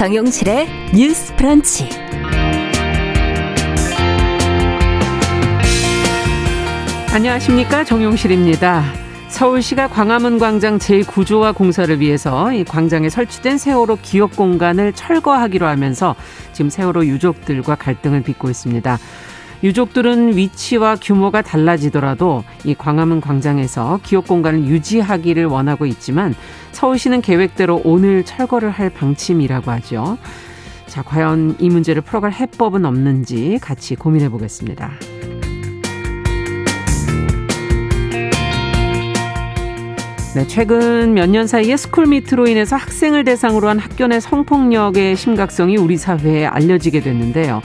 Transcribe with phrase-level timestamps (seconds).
[0.00, 1.86] 정용실의 뉴스 프런치.
[7.12, 8.82] 안녕하십니까 정용실입니다.
[9.28, 16.16] 서울시가 광화문 광장 제9조화 공사를 위해서 이 광장에 설치된 세월호 기억 공간을 철거하기로 하면서
[16.54, 18.98] 지금 세월호 유족들과 갈등을 빚고 있습니다.
[19.62, 26.34] 유족들은 위치와 규모가 달라지더라도 이 광화문 광장에서 기억 공간을 유지하기를 원하고 있지만
[26.72, 30.16] 서울시는 계획대로 오늘 철거를 할 방침이라고 하죠.
[30.86, 34.92] 자, 과연 이 문제를 풀어갈 해법은 없는지 같이 고민해 보겠습니다.
[40.34, 45.96] 네, 최근 몇 년 사이에 스쿨미트로 인해서 학생을 대상으로 한 학교 내 성폭력의 심각성이 우리
[45.96, 47.60] 사회에 알려지게 됐는데요.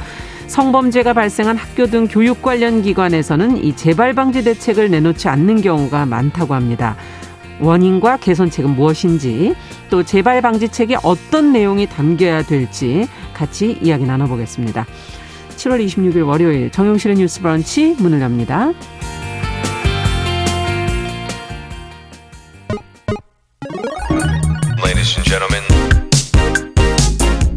[0.48, 6.54] 성범죄가 발생한 학교 등 교육 관련 기관에서는 이 재발 방지 대책을 내놓지 않는 경우가 많다고
[6.54, 6.96] 합니다.
[7.60, 9.56] 원인과 개선책은 무엇인지
[9.90, 14.86] 또 재발 방지책에 어떤 내용이 담겨야 될지 같이 이야기 나눠보겠습니다.
[15.56, 18.72] 7월 26일 월요일 정용실의 뉴스 브런치 문을 엽니다.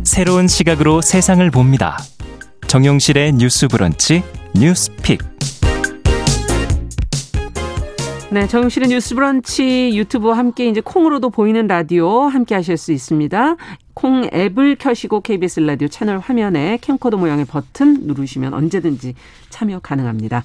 [0.05, 1.97] 새로운 시각으로 세상을 봅니다.
[2.69, 4.23] 정용실의 뉴스 브런치
[4.55, 5.23] 뉴스픽.
[8.31, 13.57] 네, 정용실의 뉴스 브런치 유튜브와 함께 이제 콩으로도 보이는 라디오 함께 하실 수 있습니다.
[13.95, 19.15] 콩 앱을 켜시고 KBS 라디오 채널 화면에 캠코더 모양의 버튼 누르시면 언제든지
[19.49, 20.45] 참여 가능합니다.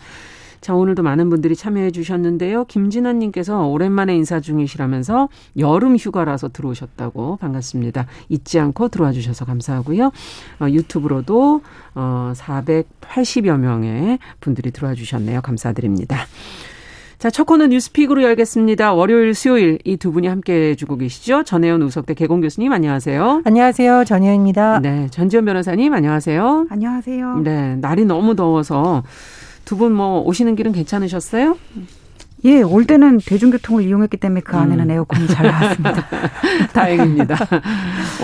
[0.63, 2.63] 자, 오늘도 많은 분들이 참여해 주셨는데요.
[2.63, 8.05] 김진아 님께서 오랜만에 인사 중이시라면서 여름 휴가라서 들어오셨다고 반갑습니다.
[8.29, 10.05] 잊지 않고 들어와 주셔서 감사하고요.
[10.61, 11.61] 어, 유튜브로도
[11.95, 15.41] 어 480여 명의 분들이 들어와 주셨네요.
[15.41, 16.15] 감사드립니다.
[17.19, 18.93] 자, 첫 코너 뉴스픽으로 열겠습니다.
[18.93, 21.43] 월요일, 수요일 이 두 분이 함께 해주고 계시죠.
[21.43, 23.41] 전혜연 우석대 개공 교수님 안녕하세요.
[23.43, 24.05] 안녕하세요.
[24.05, 24.79] 전혜연입니다.
[24.79, 26.67] 네, 전지현 변호사님 안녕하세요.
[26.69, 27.39] 안녕하세요.
[27.39, 29.03] 네, 날이 너무 더워서
[29.65, 31.57] 두 분 뭐 오시는 길은 괜찮으셨어요?
[32.45, 34.91] 예, 올 때는 대중교통을 이용했기 때문에 그 안에는 음.
[34.91, 36.05] 에어컨이 잘 나왔습니다.
[36.73, 37.37] 다행입니다.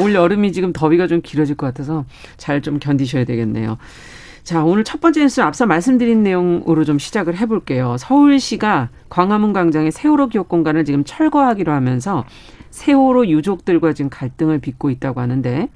[0.01, 2.03] 올 여름이 지금 더위가 좀 길어질 것 같아서
[2.35, 3.77] 잘 좀 견디셔야 되겠네요.
[4.43, 7.95] 자, 오늘 첫 번째 뉴스 앞서 말씀드린 내용으로 좀 시작을 해볼게요.
[7.97, 12.25] 서울시가 광화문 광장의 세월호 기억 공간을 지금 철거하기로 하면서
[12.71, 15.69] 세월호 유족들과 지금 갈등을 빚고 있다고 하는데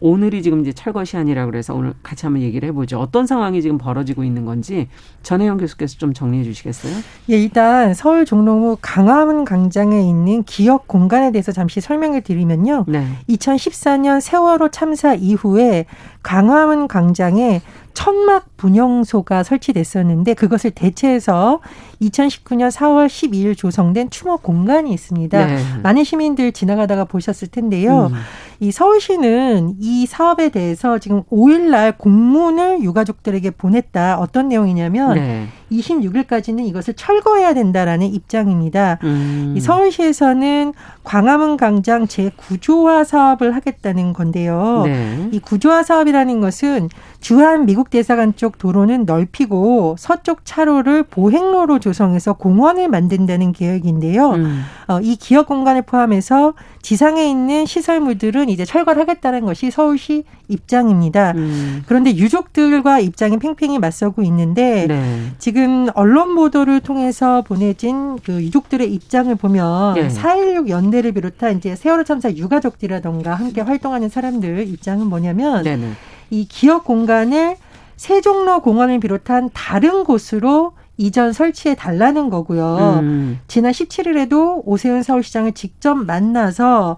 [0.00, 3.00] 오늘이 지금 이제 철거 시한이라 그래서 오늘 같이 한번 얘기를 해보죠.
[3.00, 4.88] 어떤 상황이 지금 벌어지고 있는 건지
[5.22, 6.92] 전혜영 교수께서 좀 정리해 주시겠어요?
[7.30, 12.84] 예, 일단 서울 종로구 강화문 광장에 있는 기억 공간에 대해서 잠시 설명을 드리면요.
[12.88, 13.06] 네.
[13.28, 15.86] 2014년 세월호 참사 이후에
[16.22, 17.62] 강화문 광장에
[17.96, 21.60] 천막 분영소가 설치됐었는데 그것을 대체해서
[22.02, 25.46] 2019년 4월 12일 조성된 추모 공간이 있습니다.
[25.46, 25.58] 네.
[25.82, 28.10] 많은 시민들 지나가다가 보셨을 텐데요.
[28.12, 28.14] 음.
[28.60, 34.18] 이 서울시는 이 사업에 대해서 지금 5일 날 공문을 유가족들에게 보냈다.
[34.18, 35.46] 어떤 내용이냐면 네.
[35.70, 38.98] 26일까지는 이것을 철거해야 된다라는 입장입니다.
[39.02, 39.54] 음.
[39.56, 44.82] 이 서울시에서는 광화문 광장 재구조화 사업을 하겠다는 건데요.
[44.84, 45.28] 네.
[45.32, 46.88] 이 구조화 사업이라는 것은
[47.20, 54.30] 주한 미국 대사관 쪽 도로는 넓히고 서쪽 차로를 보행로로 조성해서 공원을 만든다는 계획인데요.
[54.30, 54.62] 음.
[54.88, 61.32] 어, 이 기업 공간을 포함해서 지상에 있는 시설물들은 이제 철거를 하겠다는 것이 서울시 입장입니다.
[61.34, 61.82] 음.
[61.86, 65.32] 그런데 유족들과 입장이 팽팽히 맞서고 있는데 네.
[65.38, 65.55] 지금
[65.94, 70.08] 언론 보도를 통해서 보내진 그 유족들의 입장을 보면 네.
[70.08, 75.76] 4.16 연대를 비롯한 이제 세월호 참사 유가족들이라던가 함께 활동하는 사람들 입장은 뭐냐면 네.
[75.76, 75.92] 네.
[76.30, 77.56] 이 기업 공간을
[77.96, 83.00] 세종로 공원을 비롯한 다른 곳으로 이전 설치해 달라는 거고요.
[83.02, 83.40] 음.
[83.48, 86.96] 지난 17일에도 오세훈 서울시장을 직접 만나서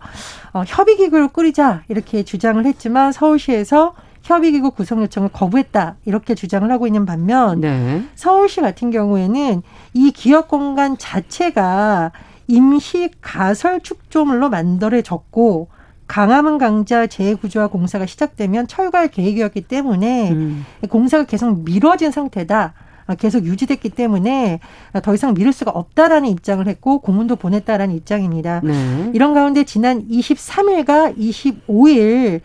[0.52, 3.94] 어, 협의기구를 꾸리자 이렇게 주장을 했지만 서울시에서
[4.28, 8.02] 협의기구 구성 요청을 거부했다 이렇게 주장을 하고 있는 반면 네.
[8.14, 9.62] 서울시 같은 경우에는
[9.94, 12.12] 이 기업 공간 자체가
[12.46, 15.68] 임시 가설 축조물로 만들어졌고
[16.06, 20.64] 강화문 강자 재구조화 공사가 시작되면 철거할 계획이었기 때문에 음.
[20.90, 22.74] 공사가 계속 미뤄진 상태다.
[23.18, 24.60] 계속 유지됐기 때문에
[25.02, 28.60] 더 이상 미룰 수가 없다라는 입장을 했고 공문도 보냈다라는 입장입니다.
[28.62, 29.10] 네.
[29.14, 32.42] 이런 가운데 지난 23일과 25일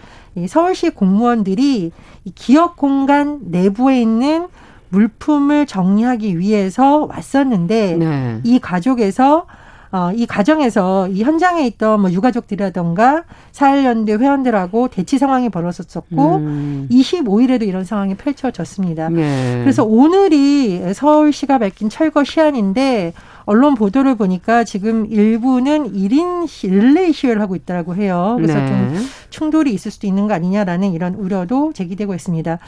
[0.48, 1.92] 서울시 공무원들이
[2.36, 4.48] 기업 공간 내부에 있는
[4.90, 8.40] 물품을 정리하기 위해서 왔었는데 네.
[8.44, 9.48] 이 가족에서
[9.94, 16.88] 어, 이 과정에서 이 현장에 있던 뭐 유가족들이라던가 사일연대 회원들하고 대치 상황이 벌어졌었고 음.
[16.90, 19.10] 25일에도 이런 상황이 펼쳐졌습니다.
[19.10, 19.60] 네.
[19.62, 23.14] 그래서 오늘이 서울시가 밝힌 철거 시한인데
[23.46, 28.36] 언론 보도를 보니까 지금 일부는 1인 릴레이 시위를 하고 있다고 해요.
[28.38, 28.68] 그래서 네.
[28.68, 32.60] 좀 충돌이 있을 수도 있는 거 아니냐라는 이런 우려도 제기되고 있습니다.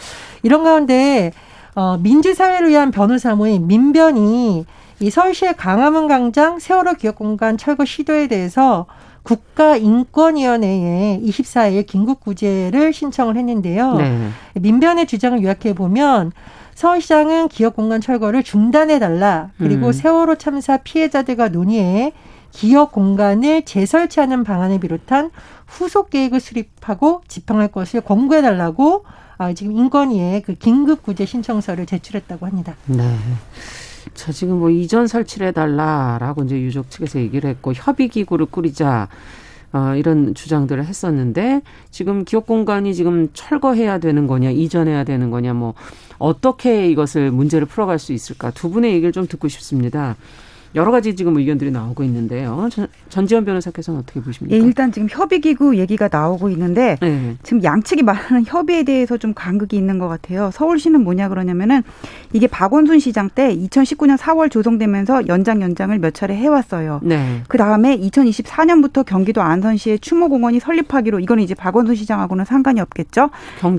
[0.43, 1.31] 이런 가운데
[1.75, 4.65] 어, 민주사회를 위한 변호사 모임 민변이
[5.01, 8.85] 이 서울시의 강화문 광장 세월호 기억공간 철거 시도에 대해서
[9.23, 13.95] 국가인권위원회에 24일 긴급 구제를 신청을 했는데요.
[13.95, 14.29] 네.
[14.53, 16.31] 민변의 주장을 요약해 보면
[16.75, 19.51] 서울시장은 기업공간 철거를 중단해달라.
[19.57, 19.91] 그리고 음.
[19.91, 22.13] 세월호 참사 피해자들과 논의해
[22.51, 25.31] 기업 공간을 재설치하는 방안을 비롯한
[25.65, 29.05] 후속 계획을 수립하고 집행할 것을 권고해달라고
[29.37, 32.75] 아, 지금 인권위에 그 긴급 구제 신청서를 제출했다고 합니다.
[32.85, 33.17] 네.
[34.13, 39.09] 자, 지금 뭐 이전 설치를 해달라라고 이제 유족 측에서 얘기를 했고 협의기구를 꾸리자
[39.75, 41.61] 어, 이런 주장들을 했었는데
[41.91, 45.73] 지금 기업 공간이 지금 철거해야 되는 거냐 이전해야 되는 거냐 뭐
[46.17, 50.15] 어떻게 이것을 문제를 풀어갈 수 있을까 두 분의 얘기를 좀 듣고 싶습니다.
[50.75, 52.67] 여러 가지 지금 의견들이 나오고 있는데요.
[53.09, 54.55] 전, 지현 변호사께서는 어떻게 보십니까?
[54.55, 57.35] 예, 일단 지금 협의기구 얘기가 나오고 있는데 네.
[57.43, 60.49] 지금 양측이 말하는 협의에 대해서 좀 간극이 있는 것 같아요.
[60.53, 61.81] 서울시는 뭐냐 그러냐면은
[62.33, 66.99] 이게 박원순 시장 때 2019년 4월 조성되면서 연장 연장을 몇 차례 해왔어요.
[67.03, 67.41] 네.
[67.47, 73.29] 그 다음에 2024년부터 경기도 안산시에 추모공원이 설립하기로 이거는 이제 박원순 시장하고는 상관이 없겠죠.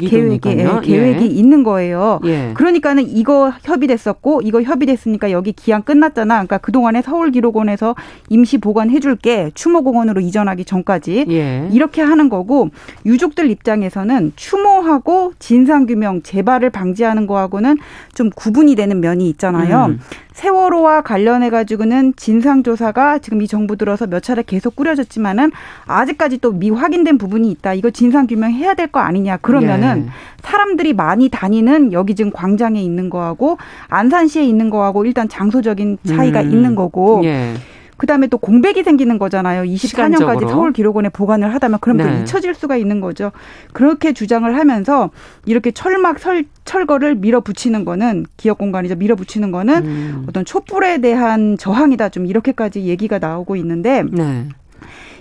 [0.01, 1.27] 계획이 예, 계획이 예.
[1.27, 2.21] 있는 거예요.
[2.25, 2.53] 예.
[2.55, 6.35] 그러니까는 이거 협의됐었고 이거 협의됐으니까 여기 기한 끝났잖아.
[6.37, 7.95] 그러니까 그동안 그 동안에 서울기록원에서
[8.29, 11.69] 임시 보관해줄게 추모공원으로 이전하기 전까지 예.
[11.73, 12.71] 이렇게 하는 거고
[13.05, 17.79] 유족들 입장에서는 추모하고 진상규명 재발을 방지하는 거하고는
[18.15, 19.87] 좀 구분이 되는 면이 있잖아요.
[19.87, 20.01] 음.
[20.37, 25.51] 세월호와 관련해 가지고는 진상 조사가 지금 이 정부 들어서 몇 차례 계속 꾸려졌지만은
[25.87, 27.73] 아직까지 또 미확인된 부분이 있다.
[27.73, 29.39] 이거 진상 규명해야 될 거 아니냐.
[29.39, 30.11] 그러면은 예.
[30.43, 33.57] 사람들이 많이 다니는 여기 지금 광장에 있는 거하고
[33.89, 36.51] 안산시에 있는 거하고 일단 장소적인 차이가 음.
[36.53, 37.55] 있는 거고 예.
[37.97, 39.63] 그다음에 또 공백이 생기는 거잖아요.
[39.63, 42.05] 24년까지 서울 기록원에 보관을 하다면 그럼 네.
[42.05, 43.33] 또 잊혀질 수가 있는 거죠.
[43.73, 45.11] 그렇게 주장을 하면서
[45.45, 48.97] 이렇게 철막 설, 철거를 밀어붙이는 거는 기업 공간이죠.
[48.97, 50.27] 밀어붙이는 거는 음.
[50.29, 52.11] 어떤 촛불에 대한 저항이다.
[52.11, 54.49] 좀 이렇게까지 얘기가 나오고 있는데 네.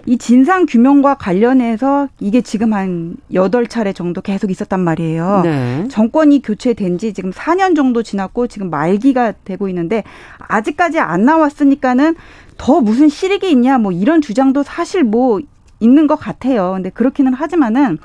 [0.06, 5.42] 이 진상 규명과 관련해서 이게 지금 한 여덟 차례 정도 계속 있었단 말이에요.
[5.44, 5.88] 네.
[5.90, 10.04] 정권이 교체된 지 지금 4년 정도 지났고 지금 말기가 되고 있는데
[10.38, 12.16] 아직까지 안 나왔으니까는
[12.58, 15.40] 더 무슨 실익이 있냐 뭐 이런 주장도 사실 뭐
[15.80, 16.74] 있는 것 같아요.
[16.74, 17.98] 근데 그렇기는 하지만은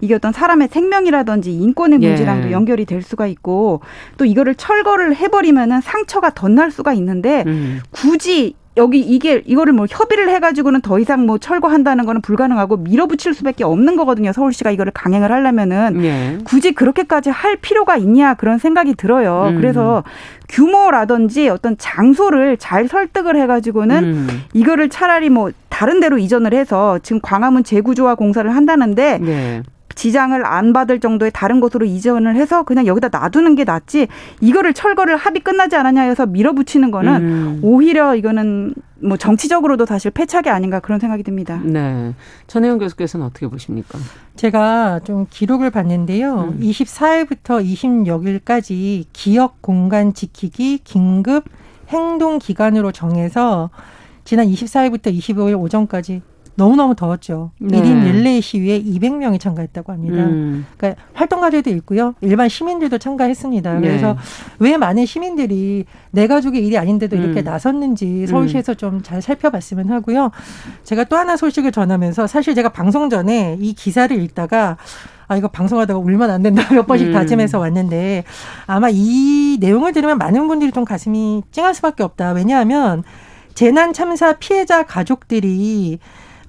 [0.00, 2.08] 이게 어떤 사람의 생명이라든지 인권의 예.
[2.08, 2.52] 문제랑도 예.
[2.52, 3.80] 연결이 될 수가 있고
[4.16, 7.80] 또 이거를 철거를 해버리면은 상처가 더날 수가 있는데 음.
[7.90, 13.64] 굳이 여기 이게 이거를 뭐 협의를 해가지고는 더 이상 뭐 철거한다는 거는 불가능하고 밀어붙일 수밖에
[13.64, 14.32] 없는 거거든요.
[14.32, 16.38] 서울시가 이거를 강행을 하려면은 예.
[16.44, 19.48] 굳이 그렇게까지 할 필요가 있냐 그런 생각이 들어요.
[19.50, 19.56] 음.
[19.56, 20.04] 그래서
[20.48, 24.42] 규모라든지 어떤 장소를 잘 설득을 해가지고는 음.
[24.52, 29.62] 이거를 차라리 뭐 다른 데로 이전을 해서 지금 광화문 재구조화 공사를 한다는데 예.
[30.00, 34.08] 지장을 안 받을 정도의 다른 곳으로 이전을 해서 그냥 여기다 놔두는 게 낫지
[34.40, 37.60] 이거를 철거를 합의 끝나지 않았냐 해서 밀어붙이는 거는 음.
[37.62, 41.60] 오히려 이거는 뭐 정치적으로도 사실 패착이 아닌가 그런 생각이 듭니다.
[41.62, 42.14] 네.
[42.46, 43.98] 전혜영 교수께서는 어떻게 보십니까?
[44.36, 46.52] 제가 좀 기록을 봤는데요.
[46.54, 46.60] 음.
[46.60, 51.44] 24일부터 26일까지 기억 공간 지키기 긴급
[51.88, 53.68] 행동 기간으로 정해서
[54.24, 56.22] 지난 24일부터 25일 오전까지
[56.60, 57.52] 너무너무 더웠죠.
[57.58, 57.80] 네.
[57.80, 60.24] 1인 릴레이 시위에 200명이 참가했다고 합니다.
[60.24, 60.66] 음.
[60.76, 62.14] 그러니까 활동가들도 있고요.
[62.20, 63.74] 일반 시민들도 참가했습니다.
[63.76, 63.80] 네.
[63.80, 64.18] 그래서
[64.58, 67.22] 왜 많은 시민들이 내 가족의 일이 아닌데도 음.
[67.22, 70.32] 이렇게 나섰는지 서울시에서 좀잘 살펴봤으면 하고요.
[70.84, 74.76] 제가 또 하나 소식을 전하면서 사실 제가 방송 전에 이 기사를 읽다가
[75.28, 77.12] 아, 이거 방송하다가 울면 안 된다 몇 번씩 음.
[77.14, 78.24] 다짐해서 왔는데
[78.66, 82.32] 아마 이 내용을 들으면 많은 분들이 좀 가슴이 찡할 수밖에 없다.
[82.32, 83.02] 왜냐하면
[83.54, 85.98] 재난 참사 피해자 가족들이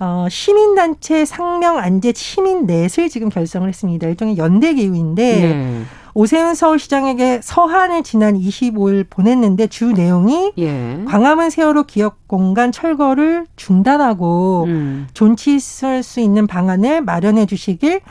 [0.02, 4.08] 어, 시민단체 상명 안제 시민 넷을 지금 결성을 했습니다.
[4.08, 5.82] 일종의 연대 기구인데 네.
[6.16, 11.04] 오세훈 서울시장에게 서한을 지난 25일 보냈는데 주 내용이 예.
[11.08, 15.08] 광화문 세월호 기업 공간 철거를 중단하고 음.
[15.14, 18.02] 존치할 수 있는 방안을 마련해 주시길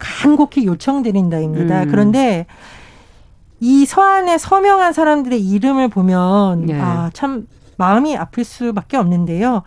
[0.00, 1.84] 간곡히 요청드린다입니다.
[1.84, 1.88] 음.
[1.88, 2.46] 그런데
[3.60, 6.80] 이 서한에 서명한 사람들의 이름을 보면 예.
[6.80, 9.62] 아참 마음이 아플 수밖에 없는데요.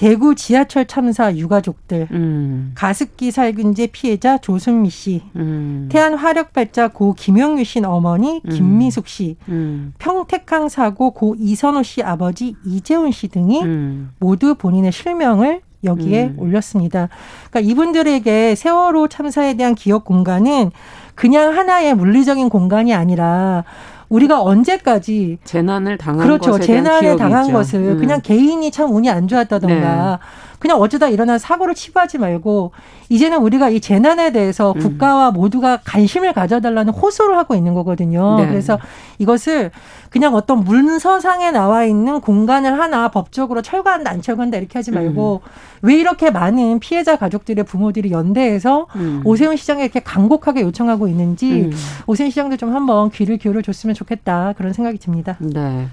[0.00, 2.72] 대구 지하철 참사 유가족들, 음.
[2.74, 5.90] 가습기 살균제 피해자 조순미 씨, 음.
[5.92, 8.50] 태안 화력발자 고 김영유 씨 어머니 음.
[8.50, 9.92] 김미숙 씨, 음.
[9.98, 14.12] 평택항 사고 고 이선호 씨 아버지 이재훈 씨 등이 음.
[14.18, 16.36] 모두 본인의 실명을 여기에 음.
[16.38, 17.10] 올렸습니다.
[17.50, 20.70] 그러니까 이분들에게 세월호 참사에 대한 기억 공간은
[21.14, 23.64] 그냥 하나의 물리적인 공간이 아니라
[24.10, 26.58] 우리가 언제까지 재난을 당한 그렇죠.
[26.58, 27.52] 재난을 당한 있죠.
[27.54, 27.98] 것을 음.
[27.98, 30.26] 그냥 개인이 참 운이 안 좋았다던가 네.
[30.60, 32.72] 그냥 어쩌다 일어난 사고를 치부하지 말고
[33.08, 34.78] 이제는 우리가 이 재난에 대해서 음.
[34.78, 38.36] 국가와 모두가 관심을 가져달라는 호소를 하고 있는 거거든요.
[38.36, 38.46] 네.
[38.46, 38.78] 그래서
[39.18, 39.70] 이것을
[40.10, 45.48] 그냥 어떤 문서상에 나와 있는 공간을 하나 법적으로 철거한다 안 철거한다 이렇게 하지 말고 음.
[45.82, 49.22] 왜 이렇게 많은 피해자 가족들의 부모들이 연대해서 음.
[49.24, 51.72] 오세훈 시장에 이렇게 강곡하게 요청하고 있는지 음.
[52.06, 55.38] 오세훈 시장도 좀 한번 귀를 기울여 줬으면 좋겠다 그런 생각이 듭니다.
[55.40, 55.88] 네.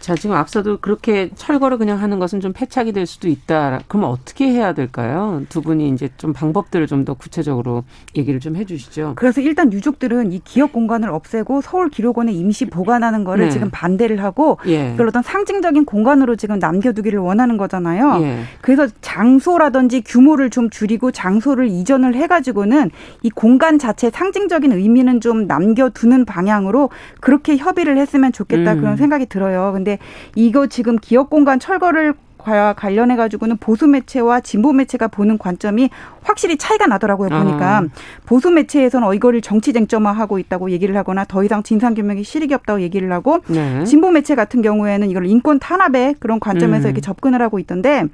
[0.00, 3.80] 자, 지금 앞서도 그렇게 철거를 그냥 하는 것은 좀 패착이 될 수도 있다.
[3.88, 5.42] 그러면 어떻게 해야 될까요?
[5.48, 7.84] 두 분이 이제 좀 방법들을 좀 더 구체적으로
[8.16, 9.12] 얘기를 좀 해주시죠.
[9.16, 13.50] 그래서 일단 유족들은 이 기업 공간을 없애고 서울 기록원에 임시 보관하는 거를 네.
[13.50, 14.92] 지금 반대를 하고 예.
[14.94, 18.18] 이걸 어떤 상징적인 공간으로 지금 남겨두기를 원하는 거잖아요.
[18.22, 18.40] 예.
[18.60, 22.90] 그래서 장소라든지 규모를 좀 줄이고 장소를 이전을 해가지고는
[23.22, 26.90] 이 공간 자체 상징적인 의미는 좀 남겨두는 방향으로
[27.20, 28.80] 그렇게 협의를 했으면 좋겠다 음.
[28.80, 29.70] 그런 생각이 들어요.
[29.72, 29.97] 근데
[30.34, 35.90] 이거 지금 기업 공간 철거를 과 관련해 가지고는 보수 매체와 진보 매체가 보는 관점이
[36.22, 37.88] 확실히 차이가 나더라고요 보니까 어.
[38.26, 42.80] 보수 매체에서는 어, 이거를 정치 쟁점화하고 있다고 얘기를 하거나 더 이상 진상 규명이 실익이 없다고
[42.80, 43.82] 얘기를 하고 네.
[43.84, 46.90] 진보 매체 같은 경우에는 이걸 인권 탄압의 그런 관점에서 음.
[46.90, 48.04] 이렇게 접근을 하고 있던데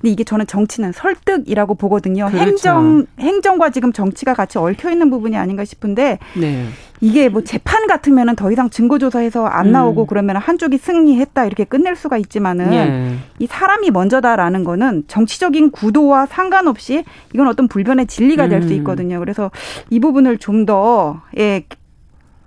[0.00, 2.26] 근데 이게 저는 정치는 설득이라고 보거든요.
[2.26, 2.38] 그렇죠.
[2.46, 6.66] 행정 행정과 지금 정치가 같이 얽혀 있는 부분이 아닌가 싶은데 네.
[7.00, 9.72] 이게 뭐 재판 같으면은 더 이상 증거 조사해서 안 음.
[9.72, 10.06] 나오고 음.
[10.06, 13.16] 그러면 한쪽이 승리했다 이렇게 끝낼 수가 있지만은 예.
[13.38, 17.04] 이 사람이 먼저다라는 거는 정치적인 구도와 상관없이
[17.34, 18.74] 이건 어떤 불변의 진리가 될수 음.
[18.78, 19.18] 있거든요.
[19.18, 19.50] 그래서
[19.88, 21.64] 이 부분을 좀더 예,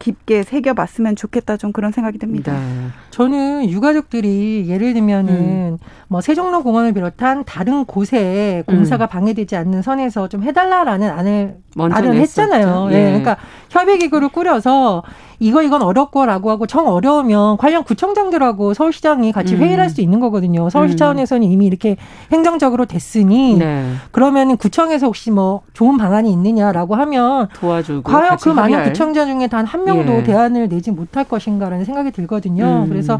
[0.03, 2.51] 깊게 새겨봤으면 좋겠다 좀 그런 생각이 듭니다.
[2.51, 2.87] 네.
[3.09, 5.77] 저는 유가족들이 예를 들면은 음.
[6.09, 9.07] 뭐 세종로 공원을 비롯한 다른 곳에 공사가 음.
[9.07, 12.89] 방해되지 않는 선에서 좀 해달라라는 안을 말을 했잖아요.
[12.91, 12.95] 예.
[12.95, 13.05] 네.
[13.05, 13.37] 그러니까
[13.69, 15.03] 협의기구를 꾸려서
[15.39, 20.69] 이거 이건 어렵고라고 하고 정 어려우면 관련 구청장들하고 서울시장이 같이 회의를 할 수 있는 거거든요.
[20.69, 20.97] 서울시 음.
[20.97, 21.97] 차원에서는 이미 이렇게
[22.31, 23.93] 행정적으로 됐으니 네.
[24.11, 29.63] 그러면 구청에서 혹시 뭐 좋은 방안이 있느냐라고 하면 도와주고 과연 그 많은 구청장 중에 단
[29.65, 30.23] 한 명도 예.
[30.23, 32.83] 대안을 내지 못할 것인가라는 생각이 들거든요.
[32.83, 32.89] 음.
[32.89, 33.19] 그래서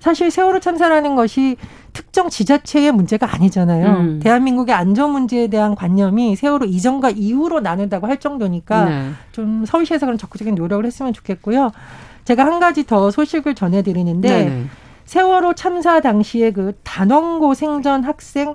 [0.00, 1.56] 사실 세월호 참사라는 것이
[1.98, 3.86] 특정 지자체의 문제가 아니잖아요.
[3.88, 4.20] 음.
[4.20, 9.10] 대한민국의 안전 문제에 대한 관념이 세월호 이전과 이후로 나눈다고 할 정도니까 네.
[9.32, 11.72] 좀 서울시에서 그런 적극적인 노력을 했으면 좋겠고요.
[12.22, 14.64] 제가 한 가지 더 소식을 전해드리는데 네네.
[15.06, 18.54] 세월호 참사 당시에 그 단원고 생전 학생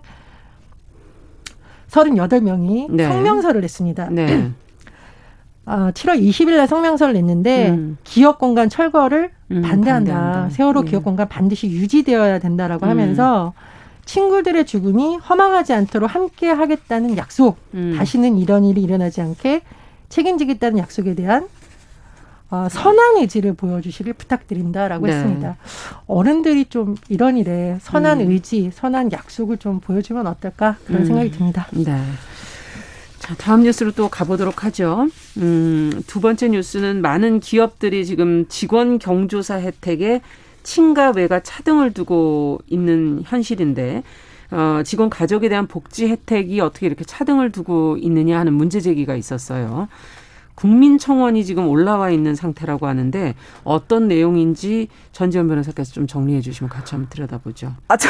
[1.90, 3.08] 38명이 네.
[3.10, 4.10] 성명서를 냈습니다.
[4.12, 4.52] 네.
[5.66, 7.98] 아, 7월 20일 날 성명서를 냈는데 음.
[8.04, 10.14] 기업 공간 철거를 음, 반대한다.
[10.14, 10.50] 반대한다.
[10.50, 10.86] 세월호 음.
[10.86, 12.90] 기업 공간 반드시 유지되어야 된다라고 음.
[12.90, 13.54] 하면서
[14.06, 17.96] 친구들의 죽음이 허망하지 않도록 함께 하겠다는 약속, 음.
[17.98, 19.62] 다시는 이런 일이 일어나지 않게
[20.10, 21.48] 책임지겠다는 약속에 대한
[22.52, 25.14] 어, 선한 의지를 보여주시길 부탁드린다라고 네.
[25.14, 25.58] 했습니다.
[26.06, 28.30] 어른들이 좀 이런 일에 선한 음.
[28.30, 31.66] 의지, 선한 약속을 좀 보여주면 어떨까 그런 생각이 듭니다.
[31.72, 31.98] 네.
[33.24, 35.08] 자, 다음 뉴스로 또 가보도록 하죠.
[35.38, 40.20] 음, 두 번째 뉴스는 많은 기업들이 지금 직원 경조사 혜택에
[40.64, 44.04] 친가 외가 차등을 두고 있는 현실인데
[44.52, 49.88] 어, 직원 가족에 대한 복지 혜택이 어떻게 이렇게 차등을 두고 있느냐 하는 문제 제기가 있었어요.
[50.56, 57.10] 국민청원이 지금 올라와 있는 상태라고 하는데 어떤 내용인지 전지현 변호사께서 좀 정리해 주시면 같이 한번
[57.10, 57.74] 들여다보죠.
[57.88, 58.10] 아, 저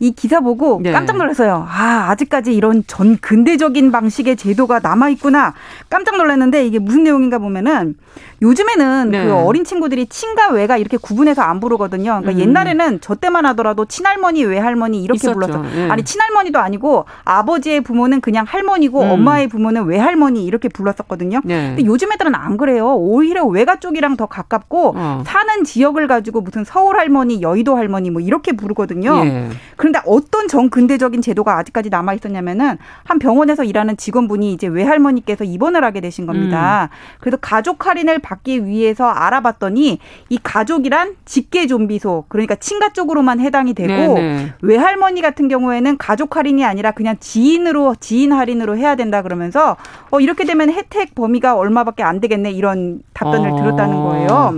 [0.00, 0.92] 이 기사 보고 네.
[0.92, 1.66] 깜짝 놀랐어요.
[1.68, 5.54] 아, 아직까지 이런 전 근대적인 방식의 제도가 남아 있구나.
[5.88, 7.96] 깜짝 놀랐는데 이게 무슨 내용인가 보면은
[8.42, 9.24] 요즘에는 네.
[9.24, 12.20] 그 어린 친구들이 친가 외가 이렇게 구분해서 안 부르거든요.
[12.20, 12.38] 그러니까 음.
[12.40, 15.34] 옛날에는 저 때만 하더라도 친할머니, 외할머니 이렇게 있었죠.
[15.34, 15.62] 불렀어.
[15.62, 15.88] 네.
[15.90, 19.10] 아니 친할머니도 아니고 아버지의 부모는 그냥 할머니고 음.
[19.10, 21.40] 엄마의 부모는 외할머니 이렇게 불렀었거든요.
[21.44, 21.63] 네.
[21.68, 22.94] 근데 요즘 애들은 안 그래요.
[22.94, 25.22] 오히려 외가 쪽이랑 더 가깝고 어.
[25.26, 29.24] 사는 지역을 가지고 무슨 서울 할머니, 여의도 할머니 뭐 이렇게 부르거든요.
[29.24, 29.48] 예.
[29.76, 36.00] 그런데 어떤 정근대적인 제도가 아직까지 남아 있었냐면은 한 병원에서 일하는 직원분이 이제 외할머니께서 입원을 하게
[36.00, 36.90] 되신 겁니다.
[36.92, 37.18] 음.
[37.20, 43.74] 그래서 가족 할인을 받 받기 위해서 알아봤더니 이 가족이란 직계 좀비소 그러니까 친가 쪽으로만 해당이
[43.74, 44.54] 되고 네네.
[44.62, 49.76] 외할머니 같은 경우에는 가족 할인이 아니라 그냥 지인으로 지인 할인으로 해야 된다 그러면서
[50.10, 53.56] 어 이렇게 되면 혜택 범위가 얼마밖에 안 되겠네 이런 답변을 어.
[53.56, 54.54] 들었다는 거예요.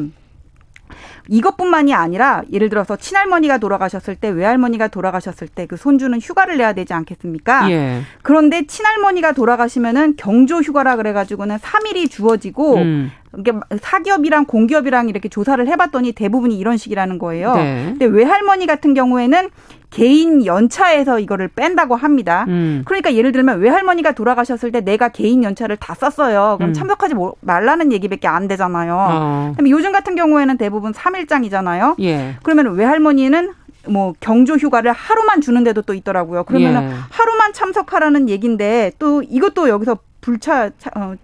[1.29, 6.95] 이것뿐만이 아니라 예를 들어서 친할머니가 돌아가셨을 때 외할머니가 돌아가셨을 때 그 손주는 휴가를 내야 되지
[6.95, 7.71] 않겠습니까?
[7.71, 8.03] 예.
[8.23, 13.11] 그런데 친할머니가 돌아가시면은 경조 휴가라 그래 가지고는 3일이 주어지고 음.
[13.39, 17.55] 이게 사기업이랑 공기업이랑 이렇게 조사를 해봤더니 대부분이 이런 식이라는 거예요.
[17.57, 17.85] 네.
[17.89, 19.51] 근데 외할머니 같은 경우에는
[19.97, 22.45] 개인 연차에서 이거를 뺀다고 합니다.
[22.49, 22.83] 음.
[22.85, 26.57] 그러니까 예를 들면 외할머니가 돌아가셨을 때 내가 개인 연차를 다 썼어요.
[26.59, 26.75] 그럼 음.
[26.75, 28.95] 참석하지 말라는 얘기밖에 안 되잖아요.
[28.95, 29.55] 어.
[29.67, 31.95] 요즘 같은 경우에는 대부분 3일장이잖아요.
[32.03, 32.37] 예.
[32.43, 33.55] 그러면 외할머니는
[33.89, 36.45] 뭐 경조 휴가를 하루만 주는데도 또 있더라고요.
[36.45, 36.95] 그러면 예.
[37.09, 41.15] 하루만 참석하라는 얘긴데 또 이것도 여기서 불차 어,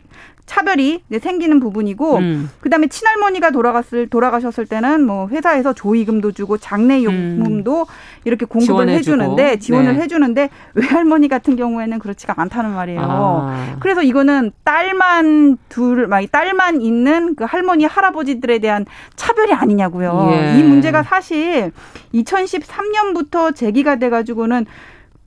[0.46, 2.50] 차별이 생기는 부분이고 음.
[2.60, 7.86] 그다음에 친할머니가 돌아갔을 돌아가셨을 때는 뭐 회사에서 조의금도 주고 장례용품도 음.
[8.24, 10.02] 이렇게 공급을 해주는데 지원을 네.
[10.02, 13.00] 해주는데 외할머니 같은 경우에는 그렇지가 않다는 말이에요.
[13.02, 13.76] 아.
[13.80, 18.84] 그래서 이거는 딸만 둘, 막 딸만 있는 그 할머니 할아버지들에 대한
[19.16, 20.30] 차별이 아니냐고요.
[20.32, 20.58] 예.
[20.58, 21.72] 이 문제가 사실
[22.14, 24.66] 2013년부터 제기가 돼가지고는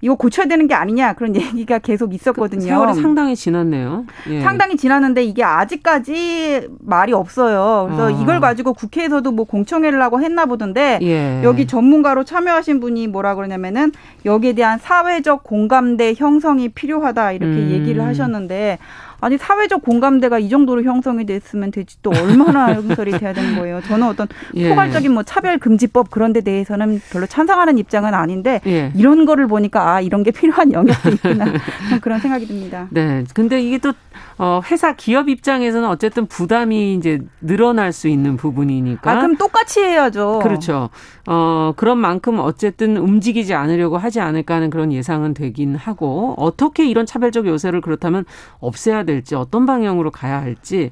[0.02, 2.60] 이거 고쳐야 되는 게 아니냐 그런 얘기가 계속 있었거든요.
[2.60, 4.06] 그 세월이 상당히 지났네요.
[4.30, 4.42] 예.
[4.42, 7.86] 상당히 지났는데 이게 아직까지 말이 없어요.
[7.88, 8.22] 그래서 아.
[8.22, 11.42] 이걸 가지고 국회에서도 뭐 공청회를 하고 했나 보던데 예.
[11.44, 13.92] 여기 전문가로 참여하신 분이 뭐라 그러냐면은
[14.26, 17.70] 여기에 대한 사회적 공감대 형성이 필요하다 이렇게 음.
[17.72, 18.78] 얘기를 하셨는데
[19.20, 23.82] 아니 사회적 공감대가 이 정도로 형성이 됐으면 되지 또 얼마나 형성이 돼야 되는 거예요.
[23.84, 24.70] 저는 어떤 예.
[24.70, 28.92] 포괄적인 뭐 차별 금지법 그런 데 대해서는 별로 찬성하는 입장은 아닌데 예.
[28.96, 31.46] 이런 거를 보니까 아 이런 게 필요한 영역도 있구나
[32.02, 32.88] 그런 생각이 듭니다.
[32.92, 33.24] 네.
[33.34, 33.94] 근데 이게 또
[34.38, 39.10] 어, 회사 기업 입장에서는 어쨌든 부담이 이제 늘어날 수 있는 부분이니까.
[39.10, 40.40] 아, 그럼 똑같이 해야죠.
[40.44, 40.90] 그렇죠.
[41.28, 47.06] 어, 그런 만큼 어쨌든 움직이지 않으려고 하지 않을까 하는 그런 예상은 되긴 하고 어떻게 이런
[47.06, 48.26] 차별적 요소를 그렇다면
[48.60, 50.92] 없애야 될지 어떤 방향으로 가야 할지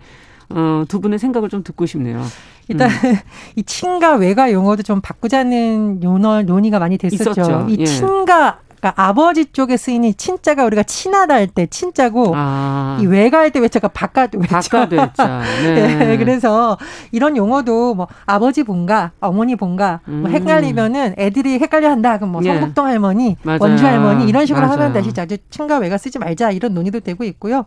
[0.49, 2.23] 어, 두 분의 생각을 좀 듣고 싶네요.
[2.67, 2.95] 일단 음.
[3.55, 7.31] 이 친가 외가 용어도 좀 바꾸자는 논어 논의가 많이 됐었죠.
[7.31, 7.65] 있었죠.
[7.69, 7.85] 이 예.
[7.85, 12.97] 친가 그러니까 아버지 쪽에 쓰이니 친자가 우리가 친하다 할 때 친자고 아.
[13.01, 14.59] 이 외가 할 때 외자가 바깥 외자.
[14.59, 15.41] 바깥 외자.
[15.63, 15.95] 네.
[15.95, 16.17] 네.
[16.17, 16.77] 그래서
[17.11, 20.33] 이런 용어도 뭐 아버지 본가, 어머니 본가 뭐 음.
[20.33, 22.17] 헷갈리면은 애들이 헷갈려 한다.
[22.17, 22.47] 그럼 뭐 예.
[22.53, 23.59] 성북동 할머니, 맞아요.
[23.61, 24.79] 원주 할머니 이런 식으로 맞아요.
[24.81, 27.63] 하면 다시 자주 친가 외가 쓰지 말자 이런 논의도 되고 있고요.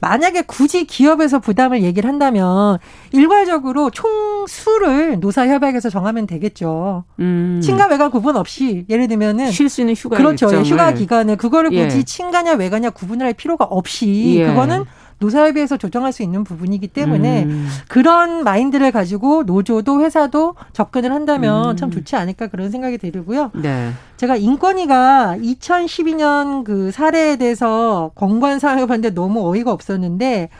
[0.00, 2.78] 만약에 굳이 기업에서 부담을 얘기를 한다면
[3.12, 7.04] 일괄적으로 총수를 노사협약에서 정하면 되겠죠.
[7.20, 7.60] 음.
[7.62, 10.46] 친가 외가 구분 없이 예를 들면은 쉴 수 있는 휴가 그렇죠.
[10.46, 10.64] 일정을.
[10.64, 12.02] 휴가 기간을 그거를 굳이 예.
[12.02, 14.46] 친가냐 외가냐 구분을 할 필요가 없이 예.
[14.46, 14.84] 그거는
[15.18, 17.68] 노사협의에서 조정할 수 있는 부분이기 때문에 음.
[17.88, 21.76] 그런 마인드를 가지고 노조도 회사도 접근을 한다면 음.
[21.76, 23.50] 참 좋지 않을까 그런 생각이 들고요.
[23.54, 23.92] 네.
[24.16, 30.50] 제가 인권위가 2012년 그 사례에 대해서 권관 사항을 봤는데 너무 어이가 없었는데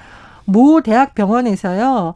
[0.47, 2.15] 모 대학 병원에서요.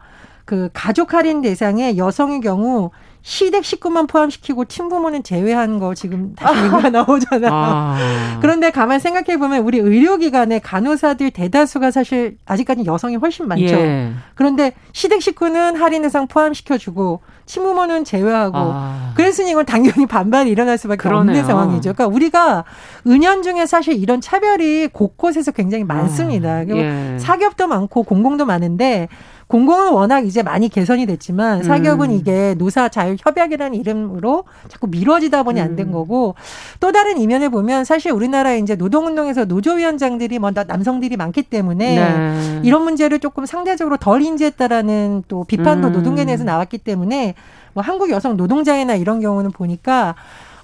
[0.50, 2.90] 그 가족 할인 대상에 여성의 경우
[3.22, 7.50] 시댁 식구만 포함시키고 친부모는 제외한 거 지금 다시 얘기가 나오잖아요.
[7.52, 8.38] 아.
[8.40, 13.64] 그런데 가만 생각해 보면 우리 의료기관에 간호사들 대다수가 사실 아직까지 여성이 훨씬 많죠.
[13.76, 14.10] 예.
[14.34, 19.12] 그런데 시댁 식구는 할인 대상 포함시켜주고 친부모는 제외하고 아.
[19.14, 21.38] 그랬으니 이건 당연히 반반이 일어날 수밖에 그러네요.
[21.38, 21.92] 없는 상황이죠.
[21.92, 22.64] 그러니까 우리가
[23.06, 26.50] 은연 중에 사실 이런 차별이 곳곳에서 굉장히 많습니다.
[26.50, 26.66] 아.
[26.68, 27.18] 예.
[27.20, 29.06] 사기업도 많고 공공도 많은데
[29.50, 32.14] 공공은 워낙 이제 많이 개선이 됐지만 사기업은 음.
[32.14, 35.92] 이게 노사 자율 협약이라는 이름으로 자꾸 미뤄지다 보니 안된 음.
[35.92, 36.36] 거고
[36.78, 42.60] 또 다른 이면에 보면 사실 우리나라 이제 노동운동에서 노조위원장들이 뭐 남성들이 많기 때문에 네.
[42.62, 45.92] 이런 문제를 조금 상대적으로 덜 인지했다라는 또 비판도 음.
[45.94, 47.34] 노동계 내에서 나왔기 때문에
[47.72, 50.14] 뭐 한국 여성 노동자회나 이런 경우는 보니까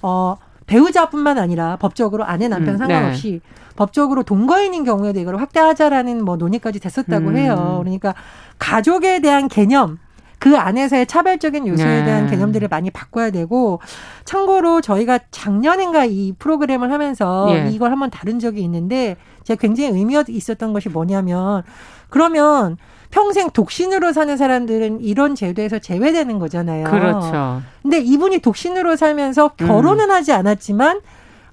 [0.01, 3.73] 어 배우자뿐만 아니라 법적으로 아내 남편 음, 상관없이 네.
[3.75, 7.37] 법적으로 동거인인 경우에도 이걸 확대하자라는 뭐 논의까지 됐었다고 음.
[7.37, 7.79] 해요.
[7.81, 8.13] 그러니까
[8.59, 9.97] 가족에 대한 개념
[10.39, 12.05] 그 안에서의 차별적인 요소에 네.
[12.05, 13.79] 대한 개념들을 많이 바꿔야 되고
[14.23, 17.71] 참고로 저희가 작년인가 이 프로그램을 하면서 네.
[17.71, 21.63] 이걸 한번 다룬 적이 있는데 제가 굉장히 의미 있었던 것이 뭐냐면
[22.09, 22.77] 그러면
[23.09, 26.85] 평생 독신으로 사는 사람들은 이런 제도에서 제외되는 거잖아요.
[26.85, 27.61] 그렇죠.
[27.81, 30.11] 근데 이분이 독신으로 살면서 결혼은 음.
[30.11, 31.01] 하지 않았지만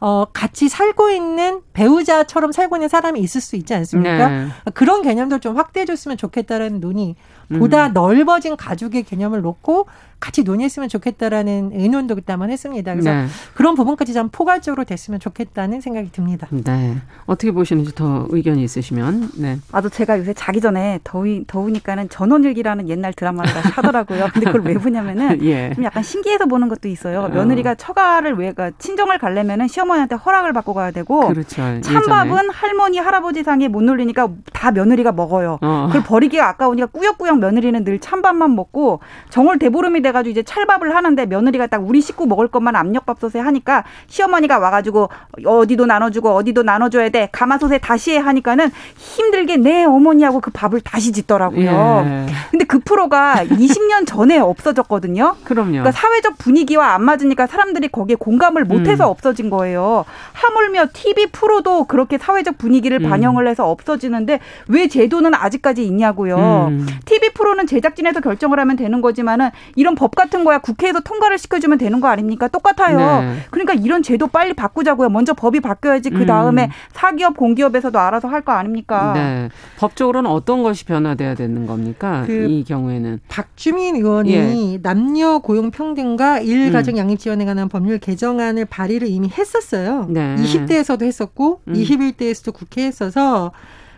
[0.00, 4.28] 어, 같이 살고 있는 배우자처럼 살고 있는 사람이 있을 수 있지 않습니까?
[4.28, 4.48] 네.
[4.74, 7.14] 그런 개념도 좀 확대해 줬으면 좋겠다라는 논의,
[7.58, 7.92] 보다 음.
[7.94, 9.86] 넓어진 가족의 개념을 놓고
[10.24, 12.92] 같이 논의했으면 좋겠다라는 의논도 그때 한번 했습니다.
[12.94, 13.26] 그래서 네.
[13.52, 16.46] 그런 부분까지 좀 포괄적으로 됐으면 좋겠다는 생각이 듭니다.
[16.50, 16.96] 네.
[17.26, 19.32] 어떻게 보시는지 더 의견이 있으시면.
[19.36, 19.58] 네.
[19.70, 24.28] 아도 제가 요새 자기 전에 더위 더우니까는 전원일기라는 옛날 드라마를 하더라고요.
[24.32, 25.74] 근데 그걸 왜 보냐면은 예.
[25.74, 27.24] 좀 약간 신기해서 보는 것도 있어요.
[27.24, 27.28] 어.
[27.28, 31.80] 며느리가 처가를 왜 가 친정을 가려면은 시어머니한테 허락을 받고 가야 되고 그렇죠.
[31.82, 32.48] 찬밥은.
[32.50, 35.58] 할머니 할아버지 상에 못 놀리니까 다 며느리가 먹어요.
[35.60, 35.86] 어.
[35.88, 41.26] 그걸 버리기가 아까우니까 꾸역꾸역 며느리는 늘 찬밥만 먹고 정월 대보름이 돼 그래가지고 이제 찰밥을 하는데
[41.26, 45.08] 며느리가 딱 우리 식구 먹을 것만 압력밥솥에 하니까 시어머니가 와가지고
[45.44, 51.12] 어디도 나눠주고 어디도 나눠줘야 돼 가마솥에 다시 해 하니까는 힘들게 내 어머니하고 그 밥을 다시
[51.12, 52.04] 짓더라고요.
[52.06, 52.26] 예.
[52.50, 55.36] 근데 그 프로가 20년 전에 없어졌거든요.
[55.44, 55.70] 그럼요.
[55.70, 59.10] 그러니까 사회적 분위기와 안 맞으니까 사람들이 거기에 공감을 못해서 음.
[59.10, 60.04] 없어진 거예요.
[60.32, 63.10] 하물며 TV 프로도 그렇게 사회적 분위기를 음.
[63.10, 66.68] 반영을 해서 없어지는데 왜 제도는 아직까지 있냐고요.
[66.70, 66.86] 음.
[67.04, 71.98] TV 프로는 제작진에서 결정을 하면 되는 거지만은 이런 법 같은 거야 국회에서 통과를 시켜주면 되는
[71.98, 72.46] 거 아닙니까?
[72.48, 72.98] 똑같아요.
[73.22, 73.36] 네.
[73.50, 75.08] 그러니까 이런 제도 빨리 바꾸자고요.
[75.08, 76.70] 먼저 법이 바뀌어야지 그 다음에 음.
[76.92, 79.12] 사기업 공기업에서도 알아서 할 거 아닙니까?
[79.14, 79.48] 네.
[79.78, 82.24] 법적으로는 어떤 것이 변화돼야 되는 겁니까?
[82.26, 84.78] 그 이 경우에는 박주민 의원이 예.
[84.82, 86.98] 남녀 고용 평등과 일 가정 음.
[86.98, 90.06] 양립 지원에 관한 법률 개정안을 발의를 이미 했었어요.
[90.10, 90.36] 네.
[90.38, 91.72] 20대에서도 했었고 음.
[91.72, 93.52] 21대에서도 국회에 있어서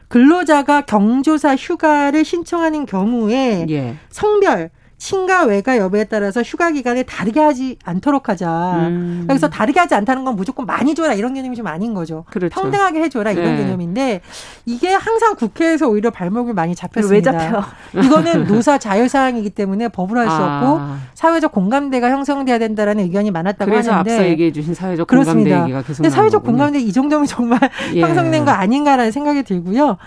[0.06, 3.96] 근로자가 경조사 휴가를 신청하는 경우에 예.
[4.10, 8.86] 성별 친가 외가 여부에 따라서 휴가 기간을 다르게 하지 않도록 하자.
[8.88, 9.24] 음.
[9.28, 12.24] 그래서 다르게 하지 않다는 건 무조건 많이 줘라 이런 개념이 좀 아닌 거죠.
[12.30, 12.58] 그렇죠.
[12.58, 13.56] 평등하게 해줘라 이런 네.
[13.58, 14.20] 개념인데
[14.64, 17.30] 이게 항상 국회에서 오히려 발목을 많이 잡혔습니다.
[17.30, 17.62] 왜 잡혀?
[18.00, 20.60] 이거는 노사 자율사항이기 때문에 법으로 할수 아.
[20.62, 20.80] 없고
[21.14, 26.02] 사회적 공감대가 형성돼야 된다라는 의견이 많았다고 그래서 하는데 앞서 얘기해 주신 사회적 공감대 얘기가 계속
[26.02, 27.60] 근데 사회적 공감대 이 정도면 정말
[27.94, 28.00] 예.
[28.00, 29.98] 형성된 거 아닌가라는 생각이 들고요.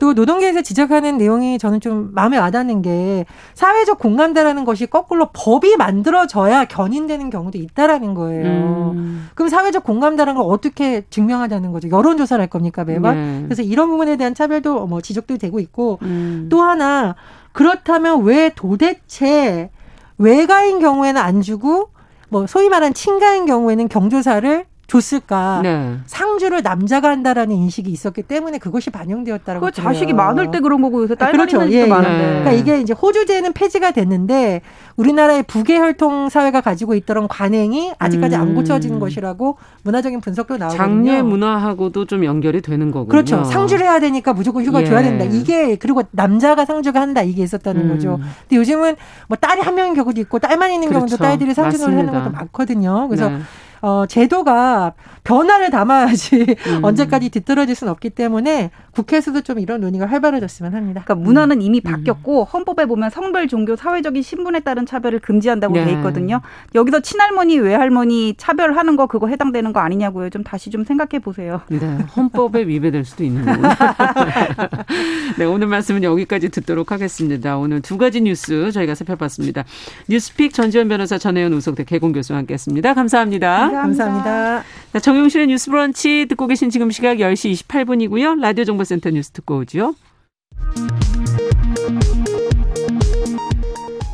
[0.00, 5.76] 또 노동계에서 지적하는 내용이 저는 좀 마음에 와닿는 게 사회적 공감대 한다라는 것이 거꾸로 법이
[5.76, 8.92] 만들어져야 견인되는 경우도 있다라는 거예요.
[8.94, 9.28] 음.
[9.34, 11.88] 그럼 사회적 공감다라는 걸 어떻게 증명하자는 거죠?
[11.90, 13.16] 여론조사를 할 겁니까 매번?
[13.16, 13.42] 네.
[13.44, 16.48] 그래서 이런 부분에 대한 차별도 뭐 지적도 되고 있고 음.
[16.50, 17.16] 또 하나
[17.52, 19.70] 그렇다면 왜 도대체
[20.18, 21.90] 외가인 경우에는 안 주고
[22.28, 25.60] 뭐 소위 말하는 친가인 경우에는 경조사를 줬을까?
[25.62, 25.98] 네.
[26.06, 29.66] 상주를 남자가 한다라는 인식이 있었기 때문에 그것이 반영되었다라고.
[29.66, 31.62] 그 자식이 많을 때 그런 거고 요새 딸 그렇죠.
[31.70, 31.86] 예, 예.
[31.86, 32.24] 많은데.
[32.24, 34.62] 그러니까 이게 이제 호주제는 폐지가 됐는데
[34.96, 38.40] 우리나라의 부계 혈통 사회가 가지고 있던 관행이 아직까지 음.
[38.40, 40.78] 안 고쳐지는 것이라고 문화적인 분석도 나오거든요.
[40.78, 43.08] 장례 문화하고도 좀 연결이 되는 거군요.
[43.08, 43.44] 그렇죠.
[43.44, 44.86] 상주를 해야 되니까 무조건 휴가 예.
[44.86, 45.24] 줘야 된다.
[45.26, 47.88] 이게 그리고 남자가 상주가 한다 이게 있었다는 음.
[47.90, 48.18] 거죠.
[48.48, 48.96] 근데 요즘은
[49.28, 51.00] 뭐 딸이 한 명인 경우도 있고 딸만 있는 그렇죠.
[51.06, 53.06] 경우도 딸들이 상주를 하는 것도 많거든요.
[53.08, 53.38] 그래서 네.
[53.80, 54.94] 어, 제도가
[55.28, 56.80] 변화를 담아야지 음.
[56.82, 61.02] 언제까지 뒤떨어질 수는 없기 때문에 국회에서도 좀 이런 논의가 활발해졌으면 합니다.
[61.04, 61.62] 그러니까 문화는 음.
[61.62, 65.84] 이미 바뀌었고 헌법에 보면 성별, 종교, 사회적인 신분에 따른 차별을 금지한다고 네.
[65.84, 66.40] 돼 있거든요.
[66.74, 70.30] 여기서 친할머니, 외할머니 차별하는 거 그거 해당되는 거 아니냐고요.
[70.30, 71.60] 좀 다시 좀 생각해 보세요.
[71.68, 71.78] 네,
[72.16, 73.68] 헌법에 위배될 수도 있는 거군요.
[75.38, 77.58] 네, 오늘 말씀은 여기까지 듣도록 하겠습니다.
[77.58, 79.64] 오늘 두 가지 뉴스 저희가 살펴봤습니다.
[80.08, 82.94] 뉴스픽 전지현 변호사 전혜연 우석대 개공 교수와 함께했습니다.
[82.94, 83.58] 감사합니다.
[83.58, 83.82] 감사합니다.
[83.82, 84.64] 감사합니다.
[84.94, 88.40] 자, 정 용실의 뉴스 브런치 듣고 계신 지금 시각 10시 28분이고요.
[88.40, 89.94] 라디오 정보센터 뉴스 듣고 오죠.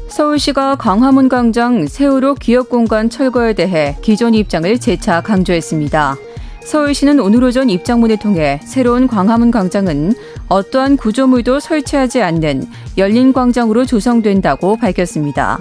[0.08, 6.16] 서울시가 광화문 광장 세월호 기업공간 철거에 대해 기존 입장을 재차 강조했습니다.
[6.62, 10.14] 서울시는 오늘 오전 입장문을 통해 새로운 광화문 광장은
[10.48, 15.58] 어떠한 구조물도 설치하지 않는 열린 광장으로 조성된다고 밝혔습니다.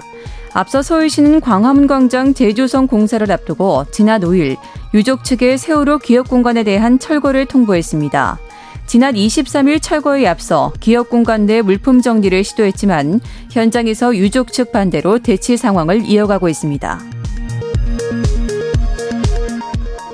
[0.54, 4.56] 앞서 서울시는 광화문 광장 재조성 공사를 앞두고 지난 5일
[4.94, 8.38] 유족 측의 세월호 기업 공간에 대한 철거를 통보했습니다.
[8.86, 15.56] 지난 23일 철거에 앞서 기업 공간 내 물품 정리를 시도했지만 현장에서 유족 측 반대로 대치
[15.56, 17.13] 상황을 이어가고 있습니다.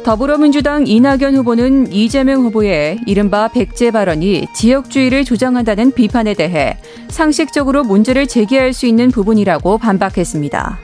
[0.04, 6.76] 더불어민주당 이낙연 후보는 이재명 후보의 이른바 백제 발언이 지역주의를 조장한다는 비판에 대해
[7.08, 10.78] 상식적으로 문제를 제기할 수 있는 부분이라고 반박했습니다.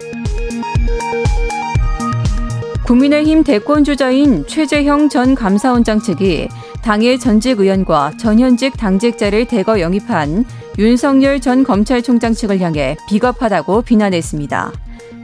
[2.86, 6.48] 국민의힘 대권주자인 최재형 전 감사원장 측이
[6.82, 10.44] 당의 전직 의원과 전현직 당직자를 대거 영입한
[10.78, 14.72] 윤석열 전 검찰총장 측을 향해 비겁하다고 비난했습니다.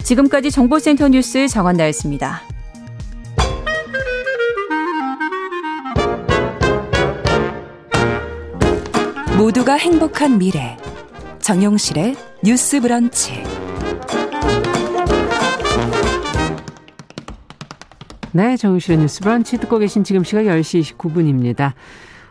[0.03, 2.52] 지금까지 정보센터 뉴스 정한나였습니다.
[9.43, 10.77] 모두가 행복한 미래
[11.41, 13.43] 정용실의 뉴스 브런치
[18.31, 21.73] 네, 정용실의 뉴스 브런치 듣고 계신 지금 시각 10시 29분입니다.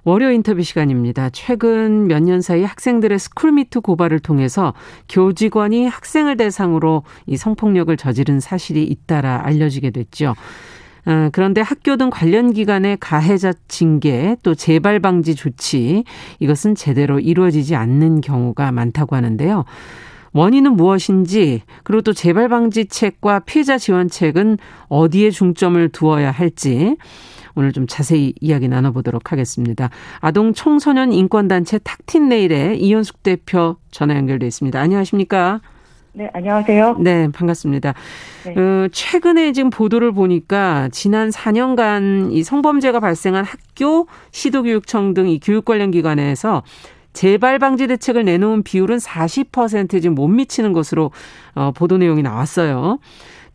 [0.06, 1.30] 월요 인터뷰 시간입니다.
[1.32, 4.74] 최근 몇 년 사이 학생들의 스쿨미투 고발을 통해서
[5.10, 10.34] 교직원이 학생을 대상으로 이 성폭력을 저지른 사실이 잇따라 알려지게 됐죠.
[11.06, 16.04] 어, 그런데 학교 등 관련 기관의 가해자 징계 또 재발 방지 조치
[16.40, 19.66] 이것은 제대로 이루어지지 않는 경우가 많다고 하는데요.
[20.34, 26.96] 원인은 무엇인지 그리고 또 재발 방지책과 피해자 지원책은 어디에 중점을 두어야 할지
[27.56, 29.90] 오늘 좀 자세히 이야기 나눠보도록 하겠습니다.
[30.20, 34.80] 아동 청소년 인권단체 탁틴레일의 이현숙 대표 전화 연결돼 있습니다.
[34.80, 35.60] 안녕하십니까?
[36.13, 36.97] 네, 안녕하세요.
[37.00, 37.93] 네, 반갑습니다.
[38.45, 38.54] 네.
[38.60, 45.63] 어, 최근에 지금 보도를 보니까 지난 4년간 이 성범죄가 발생한 학교, 시도교육청 등 이 교육
[45.63, 46.63] 관련 기관에서
[47.13, 51.12] 재발 방지 대책을 내놓은 비율은 40% 지금 못 미치는 것으로
[51.56, 53.00] 어, 보도 내용이 나왔어요.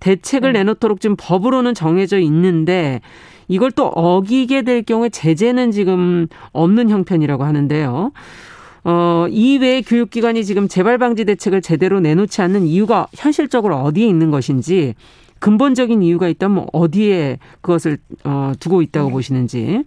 [0.00, 0.60] 대책을 네.
[0.60, 3.00] 내놓도록 지금 법으로는 정해져 있는데
[3.48, 8.12] 이걸 또 어기게 될 경우에 제재는 지금 없는 형편이라고 하는데요.
[8.88, 14.94] 어, 이외에 교육기관이 지금 재발 방지 대책을 제대로 내놓지 않는 이유가 현실적으로 어디에 있는 것인지
[15.40, 19.12] 근본적인 이유가 있다면 어디에 그것을 어, 두고 있다고 네.
[19.12, 19.84] 보시는지.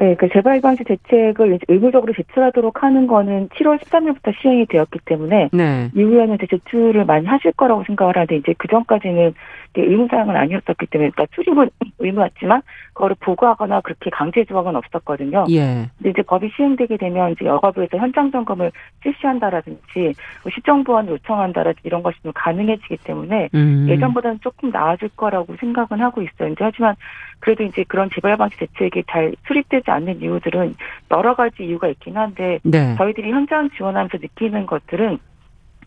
[0.00, 5.90] 네, 그 재발 방지 대책을 의무적으로 제출하도록 하는 거는 7월 13일부터 시행이 되었기 때문에 네.
[5.94, 9.34] 이후에는 이제 제출을 많이 하실 거라고 생각을 하는데 이제 그 전까지는
[9.76, 15.46] 의무 사항은 아니었었기 때문에 그러니까 출입은 의무였지만 그 거를 보고하거나 그렇게 강제 조항은 없었거든요.
[15.50, 15.88] 예.
[15.96, 18.70] 근데 이제 법이 시행되게 되면 이제 여가부에서 현장 점검을
[19.02, 23.86] 실시한다라든지 뭐 시정 보완을 요청한다라든지 이런 것이 좀 가능해지기 때문에 음.
[23.88, 26.52] 예전보다는 조금 나아질 거라고 생각은 하고 있어요.
[26.52, 26.94] 이제 하지만
[27.40, 30.76] 그래도 이제 그런 재발 방지 대책이 잘 수립되지 않는 이유들은
[31.10, 32.94] 여러 가지 이유가 있긴 한데 네.
[32.96, 35.18] 저희들이 현장 지원하면서 느끼는 것들은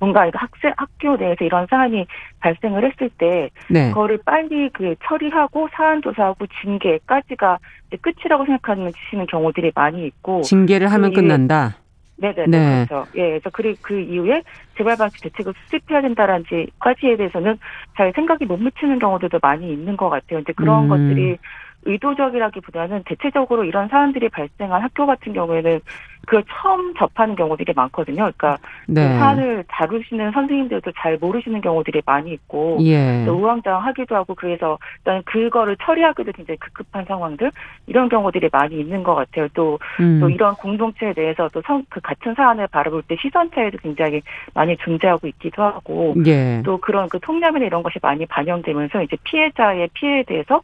[0.04, 2.06] 뭔가 학생 학교 내에서 이런 사안이
[2.42, 3.88] 발생을 했을 때 네.
[3.90, 7.58] 그거를 빨리 그 처리하고 사안 조사하고 징계까지가
[8.02, 11.78] 끝이라고 생각하는 시는 경우들이 많이 있고 징계를 하면 그, 끝난다.
[12.18, 12.86] 네네 네.
[12.86, 13.10] 그렇죠.
[13.16, 14.44] 예, 그래서 그리고 그 이후에
[14.78, 17.58] 재발 방지 대책을 수립해야 된다라는지까지에 대해서는
[17.96, 20.40] 잘 생각이 못 미치는 경우들도 많이 있는 것 같아요.
[20.40, 20.90] 이제 그런 음.
[20.90, 21.38] 것들이
[21.86, 25.80] 의도적이라기보다는 대체적으로 이런 사안들이 발생한 학교 같은 경우에는
[26.26, 28.32] 그걸 처음 접하는 경우들이 많거든요.
[28.38, 29.10] 그러니까 네.
[29.10, 33.26] 그 사안을 다루시는 선생님들도 잘 모르시는 경우들이 많이 있고 예.
[33.26, 37.52] 우왕좌왕하기도 하고 그래서 일단 그거를 처리하기도 굉장히 급급한 상황들
[37.88, 39.50] 이런 경우들이 많이 있는 것 같아요.
[39.50, 40.20] 또또 음.
[40.22, 44.22] 또 이런 공동체에 대해서 또 그 같은 사안을 바라볼 때 시선 차이도 굉장히
[44.54, 46.62] 많이 존재하고 있기도 하고 예.
[46.64, 50.62] 또 그런 그 통념이나 이런 것이 많이 반영되면서 이제 피해자의 피해에 대해서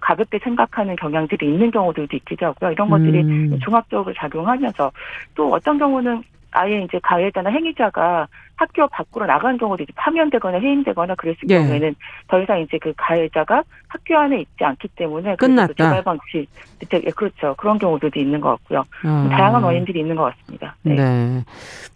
[0.00, 2.72] 가볍게 생각하는 경향들이 있는 경우들도 있기도 하고요.
[2.72, 3.58] 이런 것들이 음.
[3.60, 4.90] 종합적으로 작용하면서
[5.34, 6.22] 또 어떤 경우는
[6.52, 11.58] 아예 이제 가해자나 행위자가 학교 밖으로 나간 경우도 이제 파면되거나 해임되거나 그랬을 예.
[11.58, 11.94] 경우에는
[12.28, 15.74] 더 이상 이제 그 가해자가 학교 안에 있지 않기 때문에 끝났다.
[15.74, 16.46] 재발 방치
[16.92, 18.80] 예, 그렇죠 그런 경우들도 있는 것 같고요.
[19.04, 19.28] 어.
[19.30, 20.74] 다양한 원인들이 있는 것 같습니다.
[20.82, 20.94] 네.
[20.94, 21.44] 네.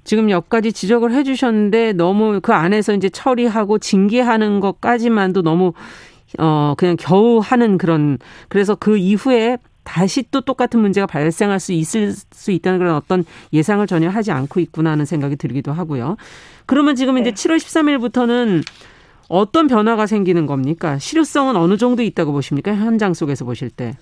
[0.04, 5.72] 지금 몇 가지 지적을 해주셨는데 너무 그 안에서 이제 처리하고 징계하는 것까지만도 너무
[6.38, 12.12] 어, 그냥 겨우 하는 그런, 그래서 그 이후에 다시 또 똑같은 문제가 발생할 수 있을
[12.12, 16.16] 수 있다는 그런 어떤 예상을 전혀 하지 않고 있구나 하는 생각이 들기도 하고요.
[16.66, 17.22] 그러면 지금 네.
[17.22, 18.62] 이제 7월 13일부터는
[19.28, 20.98] 어떤 변화가 생기는 겁니까?
[20.98, 22.74] 실효성은 어느 정도 있다고 보십니까?
[22.74, 23.96] 현장 속에서 보실 때.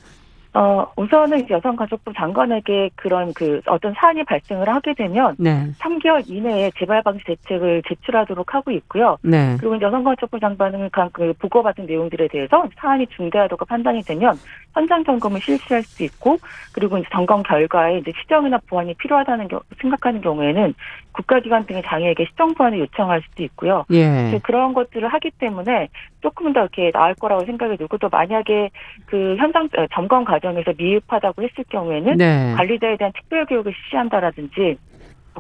[0.55, 5.71] 어, 우선은 여성가족부 장관에게 그런 그 어떤 사안이 발생을 하게 되면 네.
[5.79, 9.19] 3개월 이내에 재발 방지 대책을 제출하도록 하고 있고요.
[9.23, 9.57] 네.
[9.61, 14.37] 그리고 여성가족부 장관은 그 보고받은 내용들에 대해서 사안이 중대하다고 판단이 되면
[14.73, 16.39] 현장 점검을 실시할 수 있고
[16.73, 20.75] 그리고 이제 점검 결과에 이제 시정이나 보완이 필요하다는 겨, 생각하는 경우에는
[21.13, 23.85] 국가기관 등의 장애에게 시정 보완을 요청할 수도 있고요.
[23.91, 24.39] 예.
[24.43, 25.89] 그런 것들을 하기 때문에
[26.21, 28.71] 조금 더 이렇게 나을 거라고 생각이 들고 또 만약에
[29.07, 32.55] 그 현장 어, 점검 과정에서 미흡하다고 했을 경우에는 네.
[32.57, 34.79] 관리자에 대한 특별 교육을 실시한다라든지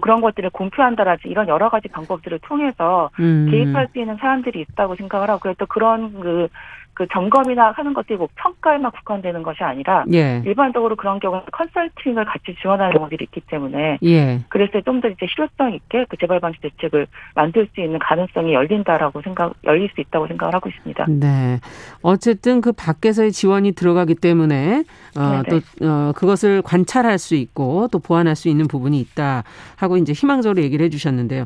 [0.00, 3.48] 그런 것들을 공표한다라든지 이런 여러 가지 방법들을 통해서 음.
[3.50, 6.48] 개입할 수 있는 사람들이 있다고 생각을 하고 또 그런 그
[6.98, 10.42] 그 점검이나 하는 것들이 뭐 평가에만 국한되는 것이 아니라 예.
[10.44, 14.40] 일반적으로 그런 경우는 컨설팅을 같이 지원하는 경우들이 있기 때문에 예.
[14.48, 19.22] 그래서 좀 더 이제 실효성 있게 그 재발 방지 대책을 만들 수 있는 가능성이 열린다라고
[19.22, 21.06] 생각 열릴 수 있다고 생각을 하고 있습니다.
[21.08, 21.60] 네.
[22.02, 24.84] 어쨌든 그 밖에서의 지원이 들어가기 때문에
[25.16, 29.44] 어, 또 어, 그것을 관찰할 수 있고 또 보완할 수 있는 부분이 있다
[29.76, 31.44] 하고 이제 희망적으로 얘기를 해주셨는데요.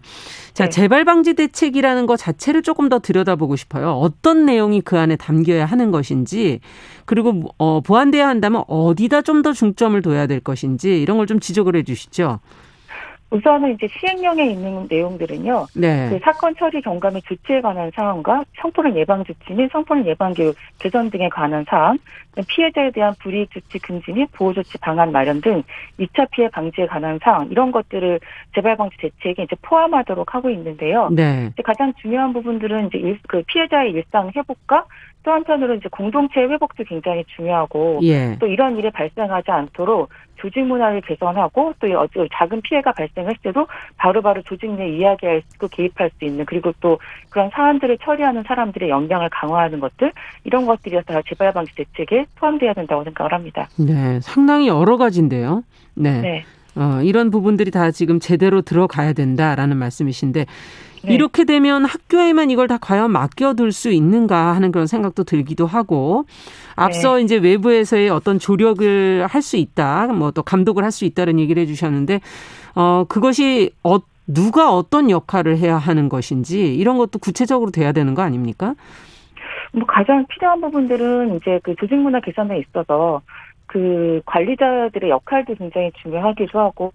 [0.55, 0.71] 자 네.
[0.71, 3.91] 재발 방지 대책이라는 것 자체를 조금 더 들여다보고 싶어요.
[3.93, 6.61] 어떤 내용이 그 안에 담겨 남겨야 하는 것인지
[7.05, 11.75] 그리고 어, 보완돼야 한다면 어디다 좀 더 중점을 둬야 될 것인지 이런 걸 좀 지적을
[11.77, 12.39] 해 주시죠.
[13.31, 15.67] 우선은 이제 시행령에 있는 내용들은요.
[15.75, 16.11] 네.
[16.11, 21.09] 그 사건 처리 경감의 조치에 관한 사항과 성폭력 예방 조치 및 성폭력 예방 교육 개선
[21.11, 21.97] 등에 관한 사항,
[22.47, 25.63] 피해자에 대한 불이익 조치 금지 및 보호 조치 방안 마련 등
[25.99, 28.21] 2차 피해 방지에 관한 사항 이런 것들을
[28.55, 31.09] 재발 방지 대책에 이제 포함하도록 하고 있는데요.
[31.11, 31.51] 네.
[31.65, 34.85] 가장 중요한 부분들은 이제 일, 그 피해자의 일상 회복과
[35.23, 38.37] 또 한편으로 이제 공동체 회복도 굉장히 중요하고 예.
[38.39, 41.89] 또 이런 일이 발생하지 않도록 조직 문화를 개선하고 또
[42.33, 46.99] 작은 피해가 발생했을 때도 바로바로 조직 내 이야기할 수 있고 개입할 수 있는 그리고 또
[47.31, 53.05] 그런 사안들을 처리하는 사람들의 역량을 강화하는 것들 이런 것들이 다 재발 방지 대책에 포함돼야 된다고
[53.05, 53.69] 생각을 합니다.
[53.79, 55.63] 네, 상당히 여러 가지인데요.
[55.95, 56.21] 네.
[56.21, 56.45] 네.
[56.77, 60.47] 어, 이런 부분들이 다 지금 제대로 들어가야 된다라는 말씀이신데
[61.05, 61.15] 네.
[61.15, 66.25] 이렇게 되면 학교에만 이걸 다 과연 맡겨둘 수 있는가 하는 그런 생각도 들기도 하고
[66.77, 67.23] 앞서 네.
[67.23, 72.21] 이제 외부에서의 어떤 조력을 할 수 있다, 뭐 또 감독을 할 수 있다는 얘기를 해주셨는데
[72.77, 78.23] 어 그것이 어, 누가 어떤 역할을 해야 하는 것인지 이런 것도 구체적으로 돼야 되는 거
[78.23, 78.75] 아닙니까?
[79.73, 83.21] 뭐 가장 필요한 부분들은 이제 그 조직 문화 개선에 있어서
[83.73, 86.93] 그 관리자들의 역할도 굉장히 중요하기도 하고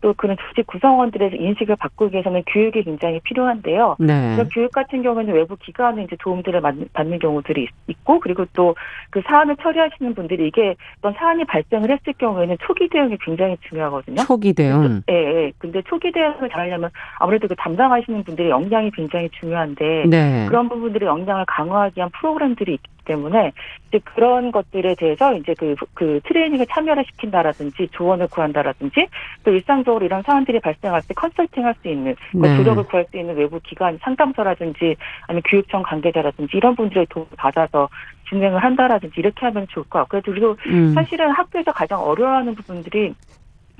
[0.00, 3.96] 또 그런 조직 구성원들의 인식을 바꾸기 위해서는 교육이 굉장히 필요한데요.
[3.98, 4.36] 네.
[4.52, 6.60] 교육 같은 경우에는 외부 기관의 이제 도움들을
[6.92, 8.74] 받는 경우들이 있고 그리고 또
[9.16, 14.16] 그 사안을 처리하시는 분들이 이게 어떤 사안이 발생을 했을 경우에는 초기 대응이 굉장히 중요하거든요.
[14.22, 15.02] 초기 대응.
[15.08, 15.25] 예, 예.
[15.66, 20.46] 근데 초기 대응을 잘하려면 아무래도 그 담당하시는 분들의 역량이 굉장히 중요한데 네.
[20.48, 23.52] 그런 부분들의 역량을 강화하기 위한 프로그램들이 있기 때문에
[23.88, 29.06] 이제 그런 것들에 대해서 이제 그, 그 트레이닝을 참여를 시킨다라든지 조언을 구한다라든지
[29.44, 32.56] 또 일상적으로 이런 사안들이 발생할 때 컨설팅 할 수 있는 뭐 네.
[32.56, 37.88] 조력을 구할 수 있는 외부 기관 상담소라든지 아니면 교육청 관계자라든지 이런 분들의 도움을 받아서
[38.28, 40.22] 진행을 한다라든지 이렇게 하면 좋을 것 같고요.
[40.24, 40.92] 그리고 음.
[40.94, 43.14] 사실은 학교에서 가장 어려워하는 부분들이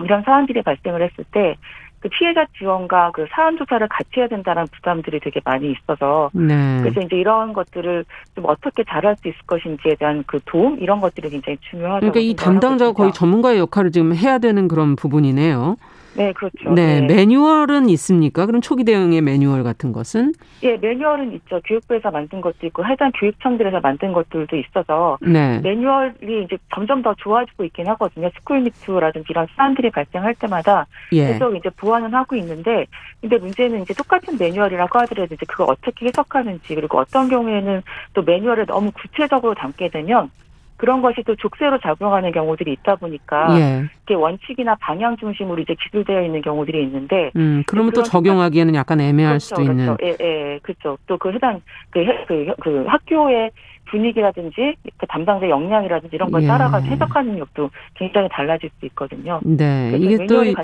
[0.03, 1.57] 이런 사안들이 발생을 했을 때
[2.01, 6.81] 그 피해자 지원과 그 사안 조사를 같이 해야 된다는 부담들이 되게 많이 있어서 네.
[6.83, 8.05] 그래서 이제 이런 것들을
[8.35, 12.35] 좀 어떻게 잘할 수 있을 것인지에 대한 그 도움 이런 것들이 굉장히 중요하다고 그러니까 이
[12.35, 15.77] 담당자가 거의 전문가의 역할을 지금 해야 되는 그런 부분이네요.
[16.17, 16.73] 네, 그렇죠.
[16.73, 18.47] 네, 네, 매뉴얼은 있습니까?
[18.47, 20.33] 그럼 초기 대응의 매뉴얼 같은 것은?
[20.63, 21.61] 예, 매뉴얼은 있죠.
[21.65, 25.61] 교육부에서 만든 것도 있고 해당 교육청들에서 만든 것들도 있어서 네.
[25.61, 28.31] 매뉴얼이 이제 점점 더 좋아지고 있긴 하거든요.
[28.39, 31.27] 스쿨미투라든지 이런 사안들이 발생할 때마다 예.
[31.27, 32.87] 계속 이제 보완은 하고 있는데
[33.21, 37.83] 근데 문제는 이제 똑같은 매뉴얼이라고 하더라도 이제 그걸 어떻게 해석하는지 그리고 어떤 경우에는
[38.15, 40.31] 또 매뉴얼을 너무 구체적으로 담게 되면
[40.77, 43.85] 그런 것이 또 족쇄로 작용하는 경우들이 있다 보니까 예.
[44.05, 49.33] 이게 원칙이나 방향 중심으로 이제 기술되어 있는 경우들이 있는데 음, 그러면 또 적용하기에는 약간 애매할
[49.35, 49.73] 그렇죠, 수도 그렇죠.
[49.73, 50.97] 있는 예, 예, 그렇죠.
[51.07, 51.61] 또 그 해당
[51.91, 53.51] 그, 그, 그 학교의
[53.87, 56.47] 분위기라든지 그 담당자 역량이라든지 이런 걸 예.
[56.47, 59.41] 따라가서 해석하는 역도 굉장히 달라질 수 있거든요.
[59.45, 60.55] 네, 이게 또 예.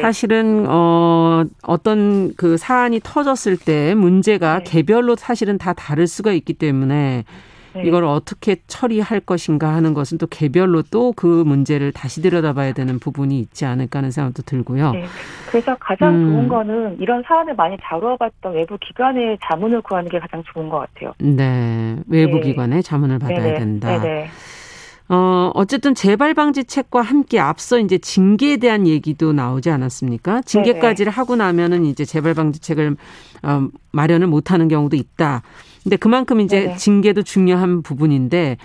[0.00, 4.64] 사실은 어 어떤 그 사안이 터졌을 때 문제가 네.
[4.64, 7.24] 개별로 사실은 다 다를 수가 있기 때문에
[7.74, 7.82] 네.
[7.84, 13.38] 이걸 어떻게 처리할 것인가 하는 것은 또 개별로 또 그 문제를 다시 들여다봐야 되는 부분이
[13.40, 14.92] 있지 않을까 하는 생각도 들고요.
[14.92, 15.04] 네.
[15.50, 16.30] 그래서 가장 음.
[16.30, 21.12] 좋은 거는 이런 사안을 많이 다뤄봤던 외부 기관의 자문을 구하는 게 가장 좋은 것 같아요.
[21.18, 22.42] 네, 외부 네.
[22.42, 23.58] 기관의 자문을 받아야 네네.
[23.58, 23.98] 된다.
[23.98, 24.28] 네네.
[25.10, 30.42] 어, 어쨌든 재발 방지책과 함께 앞서 이제 징계에 대한 얘기도 나오지 않았습니까?
[30.42, 32.96] 징계까지를 하고 나면은 이제 재발 방지책을
[33.42, 35.42] 어, 마련을 못 하는 경우도 있다.
[35.82, 38.56] 근데 그만큼 이제 네 징계도 중요한 부분인데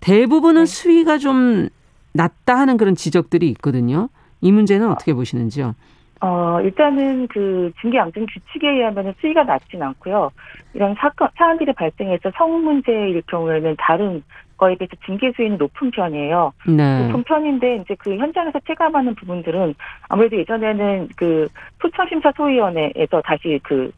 [0.00, 0.66] 대부분은 네.
[0.66, 1.68] 수위가 좀
[2.12, 4.08] 낮다 하는 그런 지적들이 있거든요.
[4.40, 5.74] 이 문제는 어떻게 보시는지요?
[6.20, 10.30] 어, 일단은 그 징계 양중 규칙에 의하면 수위가 낮진 않고요.
[10.72, 14.22] 이런 사건, 사안들이 발생해서 성 문제일 경우에는 다른
[14.56, 16.52] 거에 비해서 징계 수위는 높은 편이에요.
[16.68, 17.06] 네.
[17.06, 19.74] 높은 편인데 이제 그 현장에서 체감하는 부분들은
[20.08, 21.48] 아무래도 예전에는 그
[21.82, 23.90] 소청심사 소위원회에서 다시 그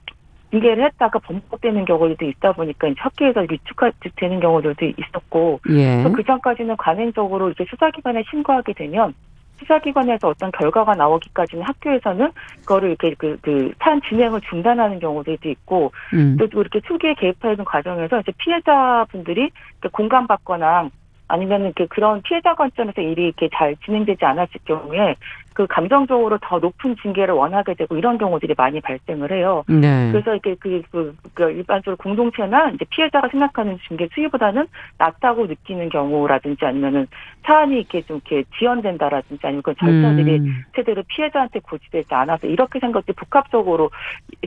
[0.51, 6.05] 징계를 했다가 번복되는 경우도 있다 보니까 이제 학교에서 위축되는 경우들도 있었고 예.
[6.15, 9.15] 그 전까지는 관행적으로 이제 수사기관에 신고하게 되면
[9.59, 12.31] 수사기관에서 어떤 결과가 나오기까지는 학교에서는
[12.61, 16.37] 그거를 이렇게 그, 그, 사안 진행을 중단하는 경우들도 있고, 음.
[16.39, 19.51] 또 이렇게 초기에 개입하는 과정에서 이제 피해자분들이
[19.93, 20.91] 공감받거나
[21.29, 25.17] 아니면 그 그런 피해자 관점에서 일이 이렇게 잘 진행되지 않았을 경우에
[25.57, 29.65] 그 감정적으로 더 높은 징계를 원하게 되고 이런 경우들이 많이 발생을 해요.
[29.67, 30.11] 네.
[30.13, 34.67] 그래서 이렇게 그, 그, 그 일반적으로 공동체나 이제 피해자가 생각하는 징계 수위보다는
[34.99, 37.07] 낮다고 느끼는 경우라든지 아니면은
[37.47, 40.63] 사안이 이렇게 좀 이렇게 지연된다라든지 아니면 그 절차들이 음.
[40.75, 43.91] 제대로 피해자한테 고지되지 않아서 이렇게 생각이 복합적으로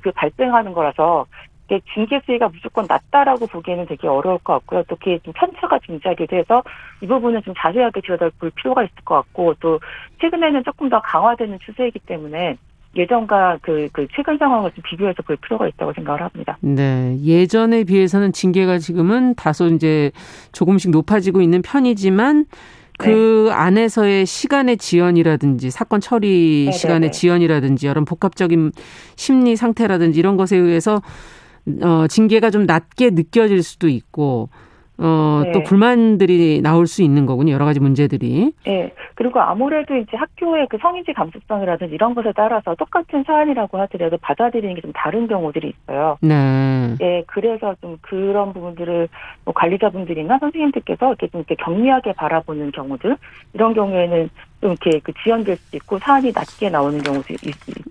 [0.04, 1.26] 그 발생하는 거라서
[1.94, 4.84] 징계 수위가 무조건 낮다라고 보기에는 되게 어려울 것 같고요.
[4.88, 6.64] 또 그게 좀 편차가 존재하기도 해서
[7.02, 9.80] 이 부분은 좀 자세하게 들여다볼 필요가 있을 것 같고 또
[10.22, 12.58] 최근에는 조금 더 강화되는 추세이기 때문에
[12.96, 16.58] 예전과 그, 그 최근 상황을 좀 비교해서 볼 필요가 있다고 생각을 합니다.
[16.62, 17.18] 네.
[17.24, 20.12] 예전에 비해서는 징계가 지금은 다소 이제
[20.54, 22.46] 조금씩 높아지고 있는 편이지만
[22.98, 23.54] 그 네.
[23.54, 26.72] 안에서의 시간의 지연이라든지 사건 처리 네네네.
[26.72, 28.74] 시간의 지연이라든지 여러 복합적인
[29.16, 31.02] 심리 상태라든지 이런 것에 의해서
[31.82, 34.50] 어, 징계가 좀 낮게 느껴질 수도 있고
[35.02, 35.52] 어, 네.
[35.54, 37.54] 또 불만들이 나올 수 있는 거군요.
[37.54, 38.52] 여러 가지 문제들이.
[38.66, 38.94] 네.
[39.16, 44.82] 그리고 아무래도 이제 학교의 그 성인지 감수성이라든지 이런 것에 따라서 똑같은 사안이라고 하더라도 받아들이는 게
[44.82, 46.18] 좀 다른 경우들이 있어요.
[46.22, 46.96] 네.
[47.00, 47.24] 네.
[47.28, 49.08] 그래서 좀 그런 부분들을
[49.46, 53.16] 뭐 관리자분들이나 선생님들께서 이렇게 좀 이렇게 경미하게 바라보는 경우들
[53.54, 54.30] 이런 경우에는
[54.62, 57.40] 좀 이렇게 그 지연될 수 있고 사안이 낮게 나오는 경우도 있,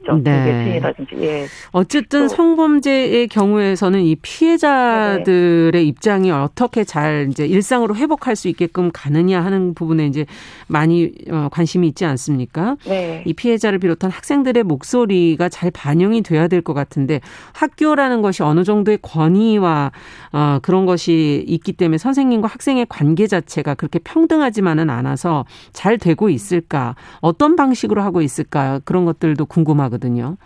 [0.07, 0.17] 죠.
[0.23, 0.45] 네.
[0.45, 1.17] 매칭이라든지.
[1.23, 1.47] 예.
[1.73, 9.43] 어쨌든 성범죄의 경우에서는 이 피해자들의 네 입장이 어떻게 잘 이제 일상으로 회복할 수 있게끔 가느냐
[9.43, 10.27] 하는 부분에 이제
[10.67, 12.77] 많이 어, 관심이 있지 않습니까?
[12.85, 13.23] 네.
[13.27, 17.21] 이 피해자를 비롯한 학생들의 목소리가 잘 반영이 돼야 될 것 같은데
[17.53, 19.91] 학교라는 것이 어느 정도의 권위와
[20.33, 26.58] 어, 그런 것이 있기 때문에 선생님과 학생의 관계 자체가 그렇게 평등하지만은 않아서 잘 되고 있을
[26.61, 26.95] 까?
[27.21, 28.81] 어떤 방식으로 하고 있을까?
[28.85, 30.37] 그런 것들도 궁금하거든요.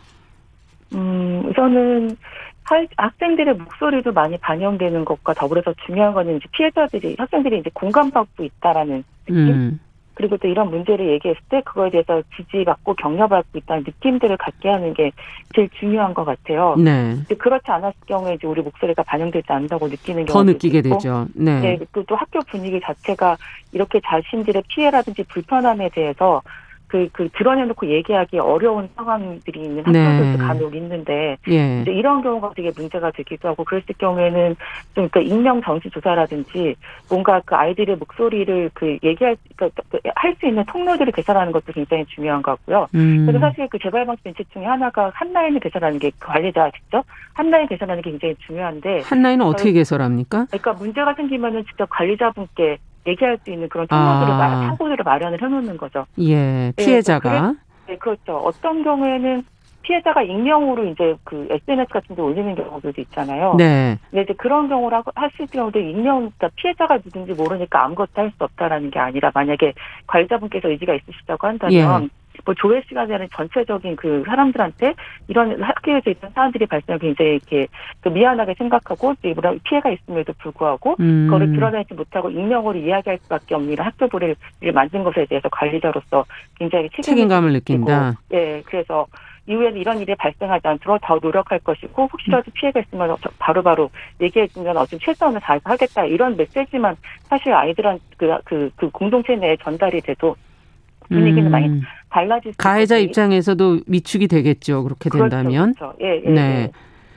[0.94, 2.16] 음, 우선은
[2.96, 9.48] 학생들의 목소리도 많이 반영되는 것과 더불어서 중요한 거는 이제 피해자들이 학생들이 이제 공감받고 있다라는 느낌.
[9.48, 9.80] 음.
[10.14, 15.10] 그리고 또 이런 문제를 얘기했을 때 그거에 대해서 지지받고 격려받고 있다는 느낌들을 갖게 하는 게
[15.54, 16.76] 제일 중요한 것 같아요.
[16.76, 17.16] 네.
[17.38, 21.26] 그렇지 않았을 경우에 이제 우리 목소리가 반영되지 않는다고 느끼는 경우도 더 느끼게 있고, 되죠.
[21.34, 21.60] 네.
[21.60, 21.76] 네.
[21.78, 23.36] 그리고 또 학교 분위기 자체가
[23.72, 26.42] 이렇게 자신들의 피해라든지 불편함에 대해서
[26.92, 30.38] 그, 그 드러내놓고 얘기하기 어려운 상황들이 있는 학생들도 네.
[30.38, 31.80] 간혹 있는데 예.
[31.80, 34.56] 이제 이런 경우가 되게 문제가 되기도 하고 그랬을 경우에는
[34.94, 36.74] 좀 그 익명 정치 조사라든지
[37.08, 42.42] 뭔가 그 아이들의 목소리를 그 얘기할 그러니까 그 할수 있는 통로들을 개설하는 것도 굉장히 중요한
[42.42, 42.88] 것 같고요.
[42.94, 43.26] 음.
[43.26, 47.50] 그래서 사실 그 재발 방지 정책 중에 하나가 한 라인을 개설하는 게 관리자 직접 한
[47.50, 50.46] 라인 개설하는 게 굉장히 중요한데 한 라인은 어떻게 개설합니까?
[50.46, 54.60] 그러니까 문제가 생기면은 직접 관리자분께 얘기할 수 있는 그런 통로들을 아.
[54.68, 56.06] 창구들을 마련을 해놓는 거죠.
[56.18, 57.54] 예, 네, 피해자가.
[57.86, 58.36] 네, 그렇죠.
[58.36, 59.44] 어떤 경우에는
[59.82, 63.54] 피해자가 익명으로 이제 그 SNS 같은 데 올리는 경우들도 있잖아요.
[63.58, 63.98] 네.
[64.10, 68.90] 근데 이제 그런 경우를 하실 경우도 익명, 그러니까 피해자가 누군지 모르니까 아무것도 할 수 없다라는
[68.92, 69.74] 게 아니라 만약에
[70.06, 72.08] 관리자분께서 의지가 있으시다고 한다면 예.
[72.44, 74.94] 뭐 조회 시간에 는 전체적인 그 사람들한테
[75.28, 77.66] 이런 학교에서 있던 사람들이 발생을 굉장히 이렇게
[78.00, 81.26] 그 미안하게 생각하고 이런 피해가 있음에도 불구하고 음.
[81.26, 84.34] 그거를 드러내지 못하고 익명으로 이야기할 수밖에 없는 학교 보를
[84.72, 86.24] 만든 것에 대해서 관리자로서
[86.56, 88.14] 굉장히 책임감을 느낀다.
[88.32, 89.06] 예, 그래서
[89.46, 92.52] 이후에는 이런 일이 발생하지 않도록 더 노력할 것이고 혹시라도 음.
[92.54, 98.70] 피해가 있으면 바로바로 얘기해 주면 어쨌든 최선을 다해서 하겠다 이런 메시지만 사실 아이들한테 그, 그,
[98.76, 100.36] 그 공동체 내에 전달이 돼도
[101.08, 101.50] 분위기는 음.
[101.50, 104.84] 많이 달라질 수 가해자 있 입장에서도 위축이 되겠죠.
[104.84, 105.74] 그렇게 그렇죠, 된다면.
[105.74, 105.96] 그렇죠.
[106.00, 106.70] 예, 예, 네.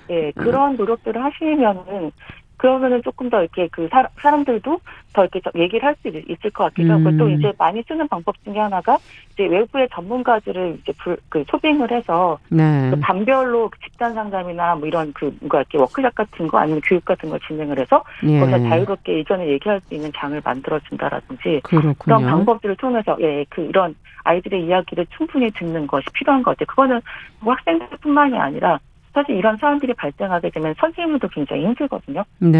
[0.09, 0.15] 예.
[0.27, 2.11] 예, 그런 노력들을 하시면은
[2.57, 4.79] 그러면은 조금 더 이렇게 그 사, 사람들도
[5.13, 7.17] 더 이렇게 얘기를 할 수 있을 것 같기도 하고 음.
[7.17, 8.97] 또 이제 많이 쓰는 방법 중에 하나가
[9.33, 12.89] 이제 외부의 전문가들을 이제 불, 그 초빙을 해서 네.
[12.89, 17.05] 그 반별로 그 집단 상담이나 뭐 이런 그 뭔가 이렇게 워크샵 같은 거 아니면 교육
[17.05, 18.39] 같은 걸 진행을 해서 예.
[18.39, 21.95] 거기서 자유롭게 의견을 얘기할 수 있는 장을 만들어 준다라든지 그런
[22.25, 26.65] 방법들을 통해서 예 그 이런 아이들의 이야기를 충분히 듣는 것이 필요한 것 같아요.
[26.67, 27.01] 그거는
[27.39, 28.79] 뭐 학생들뿐만이 아니라
[29.15, 32.23] 사실 이런 사안들이 발생하게 되면 선생님들도 굉장히 힘들거든요.
[32.39, 32.51] 네.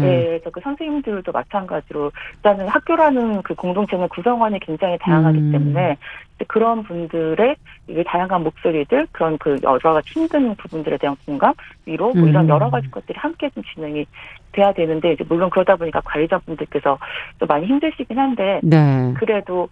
[0.00, 0.24] 네.
[0.24, 5.52] 그래서 그 선생님들도 마찬가지로 일단은 학교라는 그 공동체는 구성원이 굉장히 다양하기 음.
[5.52, 5.98] 때문에
[6.46, 7.56] 그런 분들의
[7.88, 11.52] 이게 다양한 목소리들 그런 그 여러 가지 힘든 부분들에 대한 공감
[11.84, 12.48] 위로 뭐 이런 음.
[12.48, 14.06] 여러 가지 것들이 함께 좀 진행이
[14.52, 16.98] 돼야 되는데 이제 물론 그러다 보니까 관리자분들께서
[17.38, 19.12] 또 많이 힘드시긴 한데 네.
[19.18, 19.68] 그래도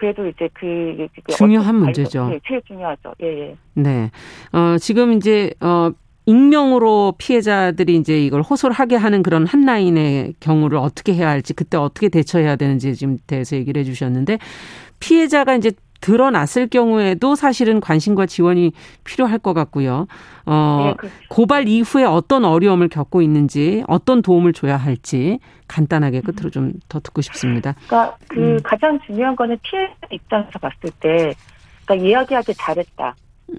[0.00, 2.30] 그래도 이제 그, 그 중요한 문제죠.
[2.30, 3.12] 네, 제일 중요하죠.
[3.22, 3.56] 예, 예.
[3.74, 4.10] 네.
[4.50, 5.90] 어, 지금 이제 어
[6.24, 11.76] 익명으로 피해자들이 이제 이걸 호소를 하게 하는 그런 한 라인의 경우를 어떻게 해야 할지 그때
[11.76, 14.38] 어떻게 대처해야 되는지 지금 대해서 얘기를 해 주셨는데
[15.00, 18.72] 피해자가 이제 드러났을 경우에도 사실은 관심과 지원이
[19.04, 20.06] 필요할 것 같고요.
[20.46, 21.14] 어, 네, 그렇죠.
[21.28, 25.38] 고발 이후에 어떤 어려움을 겪고 있는지, 어떤 도움을 줘야 할지
[25.68, 27.74] 간단하게 끝으로 좀더 듣고 싶습니다.
[27.86, 28.58] 그러니까 그 음.
[28.62, 31.34] 가장 중요한 거는 피해 입장에서 봤을 때,
[31.84, 33.14] 그러니까 이야기하기 잘했다.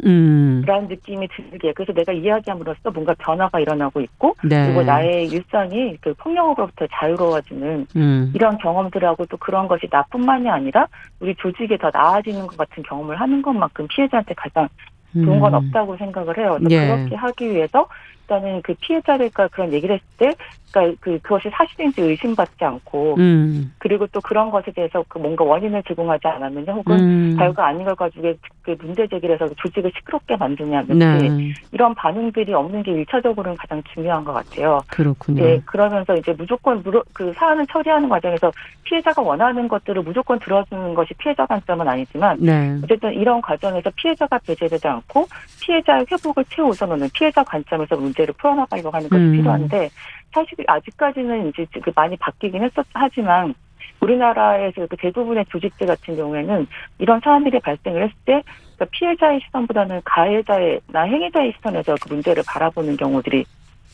[0.06, 0.64] 음.
[0.66, 4.66] 라는 느낌이 들게 그래서 내가 이야기함으로써 뭔가 변화가 일어나고 있고 네.
[4.66, 8.32] 그리고 나의 일상이 그 폭력으로부터 자유로워지는 음.
[8.34, 10.88] 이런 경험들하고 또 그런 것이 나뿐만이 아니라
[11.20, 14.68] 우리 조직에 더 나아지는 것 같은 경험을 하는 것만큼 피해자한테 가장
[15.14, 15.58] 좋은 건 음.
[15.58, 16.58] 없다고 생각을 해요.
[16.70, 16.88] 예.
[16.88, 17.88] 그렇게 하기 위해서
[18.22, 20.34] 일단은 그 피해자들과 그런 얘기를 했을 때,
[20.72, 23.74] 그러니까 그 그것이 사실인지 의심받지 않고, 음.
[23.78, 27.36] 그리고 또 그런 것에 대해서 그 뭔가 원인을 제공하지 않았느냐, 혹은 음.
[27.38, 31.54] 결과 아닌 걸 가지고 그 문제 제기를 해서 조직을 시끄럽게 만드냐든지 네.
[31.72, 34.80] 이런 반응들이 없는 게 일차적으로는 가장 중요한 것 같아요.
[34.88, 35.44] 그렇군요.
[35.44, 38.52] 네, 그러면서 이제 무조건 그 사안을 처리하는 과정에서
[38.84, 42.78] 피해자가 원하는 것들을 무조건 들어주는 것이 피해자 관점은 아니지만, 네.
[42.84, 45.28] 어쨌든 이런 과정에서 피해자가 배제되지 않고
[45.62, 49.32] 피해자의 회복을 최우선으로는 피해자 관점에서 문제를 풀어나가려고 하는 것이 음.
[49.34, 49.90] 필요한데
[50.32, 53.54] 사실 아직까지는 이제 그 많이 바뀌긴 했었 하지만
[54.00, 56.68] 우리나라에서 그 대부분의 조직들 같은 경우에는
[57.00, 58.42] 이런 사안들이 발생을 했을 때
[58.76, 63.46] 그러니까 피해자의 시선보다는 가해자의나 행위자의 시선에서 그 문제를 바라보는 경우들이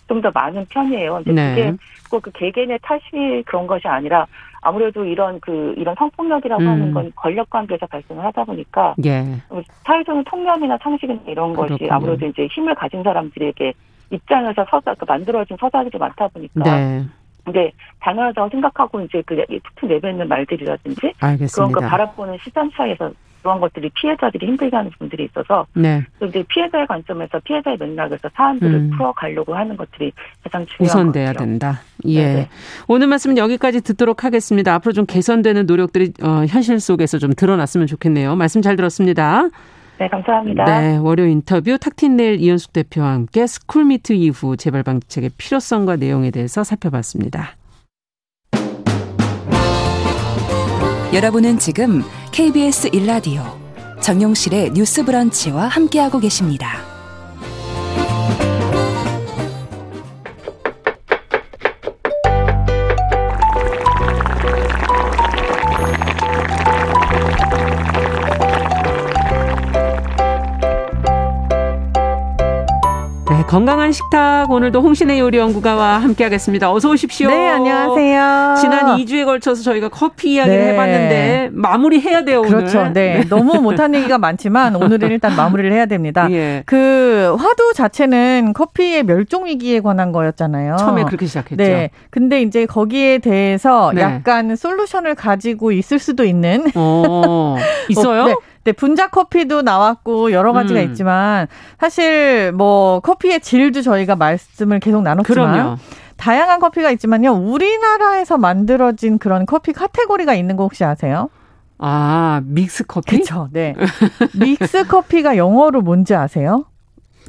[0.08, 1.22] 좀 더 많은 편이에요.
[1.26, 1.56] 근데 네.
[1.56, 1.78] 그게
[2.10, 4.26] 꼭그 개개인의 탓이 그런 것이 아니라
[4.62, 6.68] 아무래도 이런 그 이런 성폭력이라고 음.
[6.68, 9.24] 하는 건 권력 관계에서 발생을 하다 보니까 예.
[9.86, 11.78] 사회적인 통념이나 상식이나 이런 그렇군요.
[11.78, 13.74] 것이 아무래도 이제 힘을 가진 사람들에게
[14.10, 17.06] 입장에서 서사 그 만들어진 서사들이 많다 보니까 네.
[17.44, 21.56] 근데 당연하다고 생각하고 이제 그 특히 내뱉는 말들이라든지 알겠습니다.
[21.56, 26.04] 그런 거 바라보는 시선 차이에서 그런 것들이 피해자들이 힘들게 하는 분들이 있어서 네.
[26.22, 28.90] 이제 피해자의 관점에서 피해자의 맥락에서 사안들을 음.
[28.92, 30.12] 풀어가려고 하는 것들이
[30.44, 31.80] 가장 중요한 우선돼야 된다.
[32.06, 32.24] 예.
[32.24, 32.50] 네네.
[32.90, 34.74] 오늘 말씀은 여기까지 듣도록 하겠습니다.
[34.74, 38.36] 앞으로 좀 개선되는 노력들이 어, 현실 속에서 좀 드러났으면 좋겠네요.
[38.36, 39.50] 말씀 잘 들었습니다.
[40.00, 40.66] 네, 감사합니다.
[40.66, 47.56] 네, 월요 인터뷰 탁틴내일 이현숙 대표와 함께 스쿨미투 이후 재발 방지책의 필요성과 내용에 대해서 살펴봤습니다.
[51.14, 53.42] 여러분은 지금 KBS 일라디오
[54.02, 56.68] 정용실의 뉴스 브런치와 함께하고 계십니다.
[73.48, 76.70] 건강한 식탁 오늘도 홍신의 요리 연구가와 함께하겠습니다.
[76.70, 77.30] 어서 오십시오.
[77.30, 78.56] 네, 안녕하세요.
[78.60, 80.74] 지난 2주에 걸쳐서 저희가 커피 이야기를 네.
[80.74, 82.50] 해봤는데 마무리해야 돼요 오늘.
[82.50, 82.84] 그렇죠.
[82.92, 83.30] 네, 네.
[83.30, 86.28] 너무 못한 얘기가 많지만 오늘은 일단 마무리를 해야 됩니다.
[86.32, 86.64] 예.
[86.66, 90.76] 그 화두 자체는 커피의 멸종 위기에 관한 거였잖아요.
[90.76, 91.56] 처음에 그렇게 시작했죠.
[91.56, 94.02] 네, 근데 이제 거기에 대해서 네.
[94.02, 96.66] 약간 솔루션을 가지고 있을 수도 있는.
[96.76, 97.56] 어,
[97.88, 98.24] 있어요?
[98.24, 98.36] 어, 네.
[98.68, 100.86] 네, 분자 커피도 나왔고 여러 가지가 음.
[100.88, 101.48] 있지만
[101.80, 105.78] 사실 뭐 커피의 질도 저희가 말씀을 계속 나눴지만 그럼요.
[106.18, 107.32] 다양한 커피가 있지만요.
[107.32, 111.30] 우리나라에서 만들어진 그런 커피 카테고리가 있는 거 혹시 아세요?
[111.78, 113.16] 아, 믹스 커피?
[113.16, 113.48] 그렇죠.
[113.54, 113.74] 네.
[114.38, 116.66] 믹스 커피가 영어로 뭔지 아세요?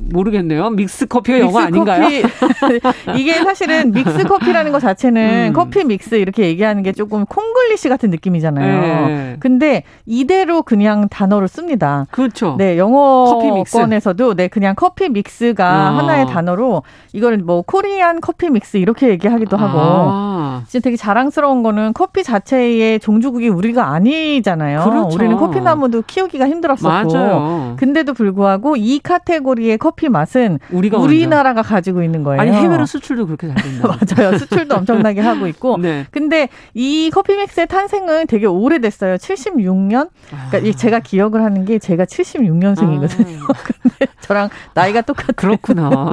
[0.00, 0.70] 모르겠네요.
[0.70, 2.08] 믹스 커피가 영어 아닌가요?
[3.16, 5.52] 이게 사실은 믹스 커피라는 것 자체는 음.
[5.52, 9.06] 커피 믹스 이렇게 얘기하는 게 조금 콩글리시 같은 느낌이잖아요.
[9.06, 9.36] 네.
[9.40, 12.06] 근데 이대로 그냥 단어로 씁니다.
[12.10, 12.56] 그렇죠.
[12.58, 15.98] 네, 영어권에서도 네 그냥 커피 믹스가 아.
[15.98, 16.82] 하나의 단어로
[17.12, 20.37] 이거는 뭐 코리안 커피 믹스 이렇게 얘기하기도 하고 아.
[20.66, 24.84] 진짜 되게 자랑스러운 거는 커피 자체의 종주국이 우리가 아니잖아요.
[24.84, 25.14] 그렇죠.
[25.14, 26.88] 우리는 커피 나무도 키우기가 힘들었었고.
[26.88, 27.76] 맞아요.
[27.78, 31.68] 근데도 불구하고 이 카테고리의 커피 맛은 우리가 우리나라가 먼저.
[31.68, 32.40] 가지고 있는 거예요.
[32.40, 33.88] 아니 해외로 수출도 그렇게 잘 된다.
[34.16, 34.38] 맞아요.
[34.38, 35.78] 수출도 엄청나게 하고 있고.
[35.78, 36.06] 네.
[36.10, 39.16] 근데 이 커피믹스의 탄생은 되게 오래됐어요.
[39.16, 40.08] 76년.
[40.50, 40.76] 그러니까 아.
[40.76, 43.42] 제가 기억을 하는 게 제가 76년생이거든요.
[43.42, 43.52] 아.
[43.82, 45.32] 근데 저랑 나이가 똑같아요.
[45.36, 46.12] 그렇구나.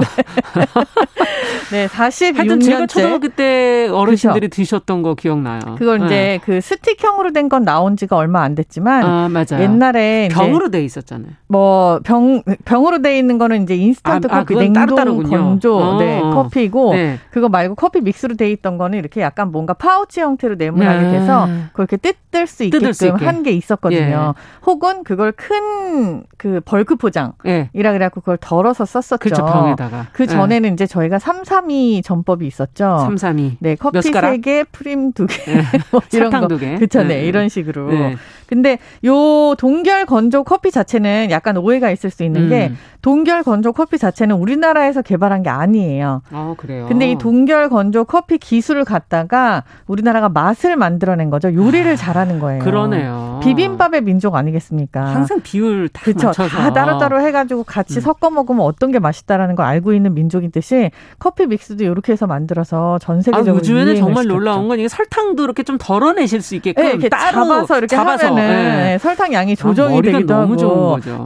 [1.70, 2.36] 네, 46년째.
[2.36, 4.62] 하여튼 제가 초등학교 때 어르신들이 그렇죠.
[4.62, 5.60] 드셨던 거 기억나요.
[5.76, 6.06] 그걸 네.
[6.06, 9.62] 이제 그 스틱형으로 된 건 나온 지가 얼마 안 됐지만 아, 맞아요.
[9.62, 11.32] 옛날에 병으로 돼 있었잖아요.
[11.48, 15.30] 뭐 병 병으로 돼 있는 거는 이제 인스턴트 아, 아 커피, 아, 냉동 따로따로군요.
[15.30, 15.98] 건조 어.
[15.98, 17.18] 네, 커피고 네.
[17.30, 21.12] 그거 말고 커피 믹스로 돼 있던 거는 이렇게 약간 뭔가 파우치 형태로 네모나게 네.
[21.12, 24.34] 돼서 그렇게 뜯을 수 있게끔 한게 있었거든요.
[24.36, 24.40] 예.
[24.66, 27.70] 혹은 그걸 큰 그 벌크 포장이라 예.
[27.72, 29.18] 그래갖고 그걸 덜어서 썼었죠.
[29.18, 30.06] 그렇죠, 병에다가.
[30.12, 30.72] 그 전에는 예.
[30.74, 32.98] 이제 저희가 3, 3이 전법이 있었죠.
[33.00, 33.56] 3, 3이.
[33.60, 33.98] 네, 커피
[34.32, 35.44] 3개, 프림 2개.
[35.46, 35.62] 네.
[35.90, 36.48] 뭐 이런 거.
[36.48, 36.78] 2개.
[36.78, 37.20] 그쵸, 네.
[37.20, 37.26] 네.
[37.26, 37.90] 이런 식으로.
[37.90, 38.16] 네.
[38.48, 42.48] 근데 요 동결 건조 커피 자체는 약간 오해가 있을 수 있는 음.
[42.48, 42.72] 게
[43.02, 46.22] 동결 건조 커피 자체는 우리나라에서 개발한 게 아니에요.
[46.32, 46.86] 아, 그래요?
[46.88, 51.54] 근데 이 동결 건조 커피 기술을 갖다가 우리나라가 맛을 만들어낸 거죠.
[51.54, 52.62] 요리를 아, 잘하는 거예요.
[52.62, 53.40] 그러네요.
[53.42, 55.04] 비빔밥의 민족 아니겠습니까?
[55.04, 56.28] 항상 비율 다 그쵸?
[56.28, 56.56] 맞춰서.
[56.56, 58.00] 다 따로따로 해가지고 같이 음.
[58.00, 62.98] 섞어 먹으면 어떤 게 맛있다라는 걸 알고 있는 민족인 듯이 커피 믹스도 이렇게 해서 만들어서
[63.00, 64.34] 전 세계적으로 아, 요즘에는 정말 시켰죠.
[64.34, 68.35] 놀라운 건 이게 설탕도 이렇게 좀 덜어내실 수 있게끔 네, 이렇게 따로 잡아서 이렇게 잡아서.
[68.36, 68.76] 하면은 네.
[68.96, 68.98] 네.
[68.98, 70.56] 설탕 양이 조정이 아, 되기도 하고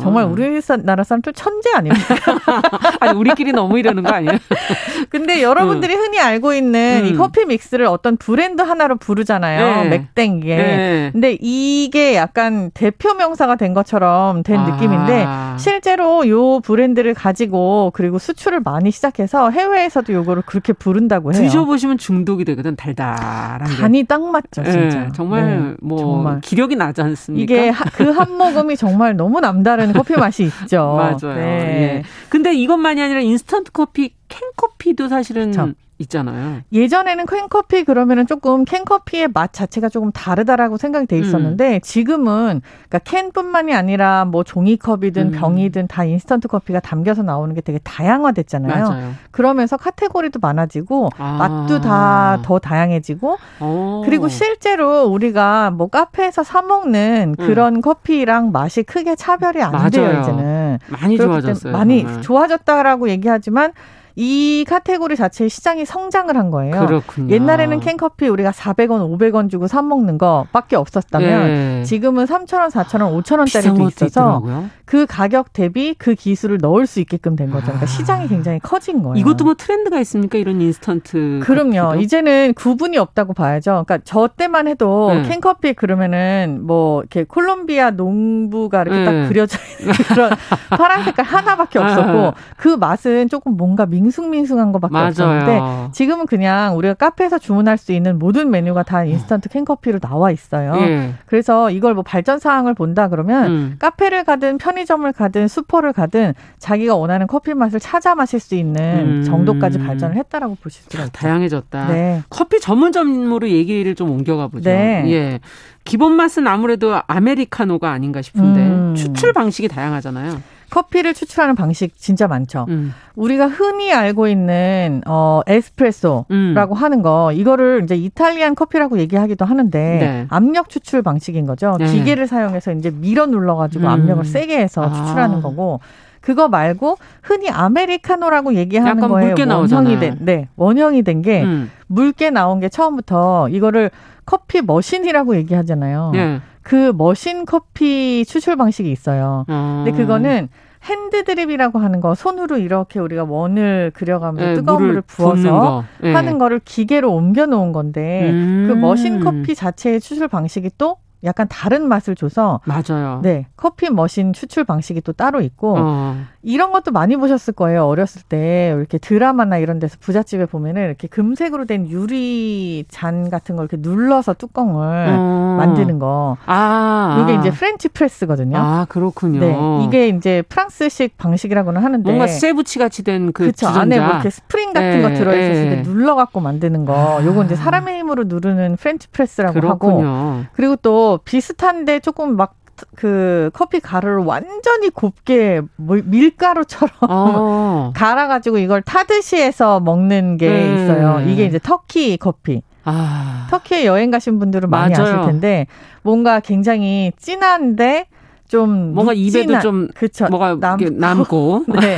[0.00, 2.14] 정말 우리나라 사람들 천재 아닙니까?
[3.00, 4.38] 아니 우리끼리 너무 이러는 거 아니에요?
[5.11, 6.00] 근데 여러분들이 음.
[6.00, 7.06] 흔히 알고 있는 음.
[7.06, 9.84] 이 커피 믹스를 어떤 브랜드 하나로 부르잖아요.
[9.84, 9.88] 네.
[10.14, 10.56] 맥땡 이게.
[10.56, 11.11] 네.
[11.12, 14.70] 근데 이게 약간 대표 명사가 된 것처럼 된 아.
[14.70, 15.26] 느낌인데
[15.58, 21.42] 실제로 요 브랜드를 가지고 그리고 수출을 많이 시작해서 해외에서도 요거를 그렇게 부른다고 해요.
[21.42, 25.00] 드셔보시면 중독이 되거든 달달한 간이 딱 맞죠, 진짜.
[25.00, 25.08] 네.
[25.14, 25.74] 정말 네.
[25.80, 26.40] 뭐 정말.
[26.40, 27.42] 기력이 나지 않습니까?
[27.42, 30.94] 이게 그 한 모금이 정말 너무 남다른 커피 맛이 있죠.
[31.22, 31.34] 맞아요.
[31.36, 31.42] 네.
[31.42, 32.03] 예.
[32.28, 35.72] 근데 이것만이 아니라 인스턴트 커피, 캔커피도 사실은 그쵸.
[36.01, 36.62] 있잖아요.
[36.72, 41.80] 예전에는 캔커피 그러면은 조금 캔커피의 맛 자체가 조금 다르다라고 생각이 돼 있었는데 음.
[41.82, 45.38] 지금은 그러니까 캔뿐만이 아니라 뭐 종이컵이든 음.
[45.38, 48.84] 병이든 다 인스턴트 커피가 담겨서 나오는 게 되게 다양화됐잖아요.
[48.88, 49.12] 맞아요.
[49.30, 51.36] 그러면서 카테고리도 많아지고 아.
[51.38, 54.03] 맛도 다 더 다양해지고 오.
[54.05, 57.46] 그리고 실제로 우리가 뭐 카페에서 사 먹는 음.
[57.46, 57.80] 그런 음.
[57.80, 59.90] 커피랑 맛이 크게 차별이 안 맞아요.
[59.90, 61.72] 돼요 이제는 많이 좋아졌어요.
[61.72, 62.22] 많이 정말.
[62.22, 63.72] 좋아졌다라고 얘기하지만
[64.20, 66.84] 이 카테고리 자체의 시장이 성장을 한 거예요.
[66.84, 67.32] 그렇군요.
[67.32, 71.84] 옛날에는 캔커피 우리가 400원, 500원 주고 사 먹는 거밖에 없었다면 네.
[71.84, 74.68] 지금은 3,000원, 4,000원, 5,000원짜리도 있어서 있더라고요.
[74.84, 77.66] 그 가격 대비 그 기술을 넣을 수 있게끔 된 거죠.
[77.66, 77.86] 그러니까 아.
[77.86, 79.16] 시장이 굉장히 커진 거예요.
[79.16, 80.36] 이것도 뭐 트렌드가 있습니까?
[80.36, 81.40] 이런 인스턴트.
[81.42, 81.92] 그럼요.
[81.92, 82.02] 커피도?
[82.02, 83.84] 이제는 구분이 없다고 봐야죠.
[83.86, 85.22] 그러니까 저 때만 해도 네.
[85.22, 89.04] 캔커피 그러면은 뭐 이렇게 콜롬비아 농부가 이렇게 네.
[89.04, 90.30] 딱 그려져 있는 그런
[90.68, 92.34] 파란 색깔 하나밖에 없었고 아.
[92.58, 95.08] 그 맛은 조금 뭔가 밍숭밍숭한 것밖에 맞아요.
[95.08, 95.61] 없었는데
[95.92, 100.74] 지금은 그냥 우리가 카페에서 주문할 수 있는 모든 메뉴가 다 인스턴트 캔커피로 나와 있어요.
[100.76, 101.14] 네.
[101.26, 103.76] 그래서 이걸 뭐 발전 사항을 본다 그러면 음.
[103.78, 109.22] 카페를 가든 편의점을 가든 슈퍼를 가든 자기가 원하는 커피 맛을 찾아 마실 수 있는 음.
[109.24, 111.12] 정도까지 발전을 했다라고 보실 수가 있죠.
[111.12, 111.88] 다양해졌다.
[111.88, 112.22] 네.
[112.30, 114.70] 커피 전문점으로 얘기를 좀 옮겨가 보죠.
[114.70, 115.04] 네.
[115.08, 115.40] 예.
[115.84, 118.94] 기본 맛은 아무래도 아메리카노가 아니가 싶은데 음.
[118.94, 120.40] 추출 방식이 다양하잖아요.
[120.70, 122.66] 커피를 추출하는 방식 진짜 많죠.
[122.68, 122.94] 음.
[123.16, 126.72] 우리가 흔히 알고 있는 어 에스프레소라고 음.
[126.72, 130.26] 하는 거 이거를 이제 이탈리안 커피라고 얘기하기도 하는데 네.
[130.30, 131.76] 압력 추출 방식인 거죠.
[131.78, 131.86] 네.
[131.86, 133.90] 기계를 사용해서 이제 밀어 눌러 가지고 음.
[133.90, 134.92] 압력을 세게 해서 아.
[134.92, 135.80] 추출하는 거고
[136.20, 141.70] 그거 말고 흔히 아메리카노라고 얘기하는 거에 원형이 된, 네, 원형이 된게 음.
[141.86, 143.90] 묽게 나온 게 처음부터 이거를
[144.30, 146.10] 커피 머신이라고 얘기하잖아요.
[146.12, 146.40] 네.
[146.62, 149.44] 그 머신 커피 추출 방식이 있어요.
[149.48, 149.82] 어.
[149.84, 150.48] 근데 그거는
[150.84, 155.84] 핸드 드립이라고 하는 거 손으로 이렇게 우리가 원을 그려가면서 네, 뜨거운 물을, 부어서 거.
[156.00, 156.14] 네.
[156.14, 158.66] 하는 거를 기계로 옮겨 놓은 건데 음.
[158.68, 163.20] 그 머신 커피 자체의 추출 방식이 또 약간 다른 맛을 줘서 맞아요.
[163.22, 166.16] 네 커피 머신 추출 방식이 또 따로 있고 어.
[166.43, 167.84] 이런 것도 많이 보셨을 거예요.
[167.86, 173.68] 어렸을 때 이렇게 드라마나 이런 데서 부잣집에 보면은 이렇게 금색으로 된 유리 잔 같은 걸
[173.70, 175.57] 이렇게 눌러서 뚜껑을 어.
[175.59, 176.38] 만드는 거.
[176.47, 178.56] 아, 이게 이제 French press거든요.
[178.57, 179.41] 아 그렇군요.
[179.41, 184.30] 네, 이게 이제 프랑스식 방식이라고는 하는데 뭔가 쇠붙이 같이 된 그 그쵸 안에 뭐 이렇게
[184.30, 185.82] 스프링 같은 네, 거 들어있었을 때 네.
[185.82, 187.18] 눌러 갖고 만드는 거.
[187.18, 187.24] 아.
[187.24, 190.07] 요거 이제 사람의 힘으로 누르는 French press라고 그렇군요.
[190.07, 192.55] 하고 그리고 또 비슷한데 조금 막
[192.96, 197.92] 그 커피 가루를 완전히 곱게 밀가루처럼 어.
[197.96, 200.74] 갈아가지고 이걸 타듯이 해서 먹는 게 네.
[200.74, 201.24] 있어요.
[201.26, 202.62] 이게 이제 터키 커피.
[202.84, 203.46] 아.
[203.50, 205.18] 터키에 여행 가신 분들은 많이 맞아요.
[205.20, 205.66] 아실 텐데
[206.02, 208.06] 뭔가 굉장히 진한데
[208.48, 211.64] 좀 뭔가 입에도 좀 그쵸 뭐가 남고, 남고.
[211.80, 211.96] 네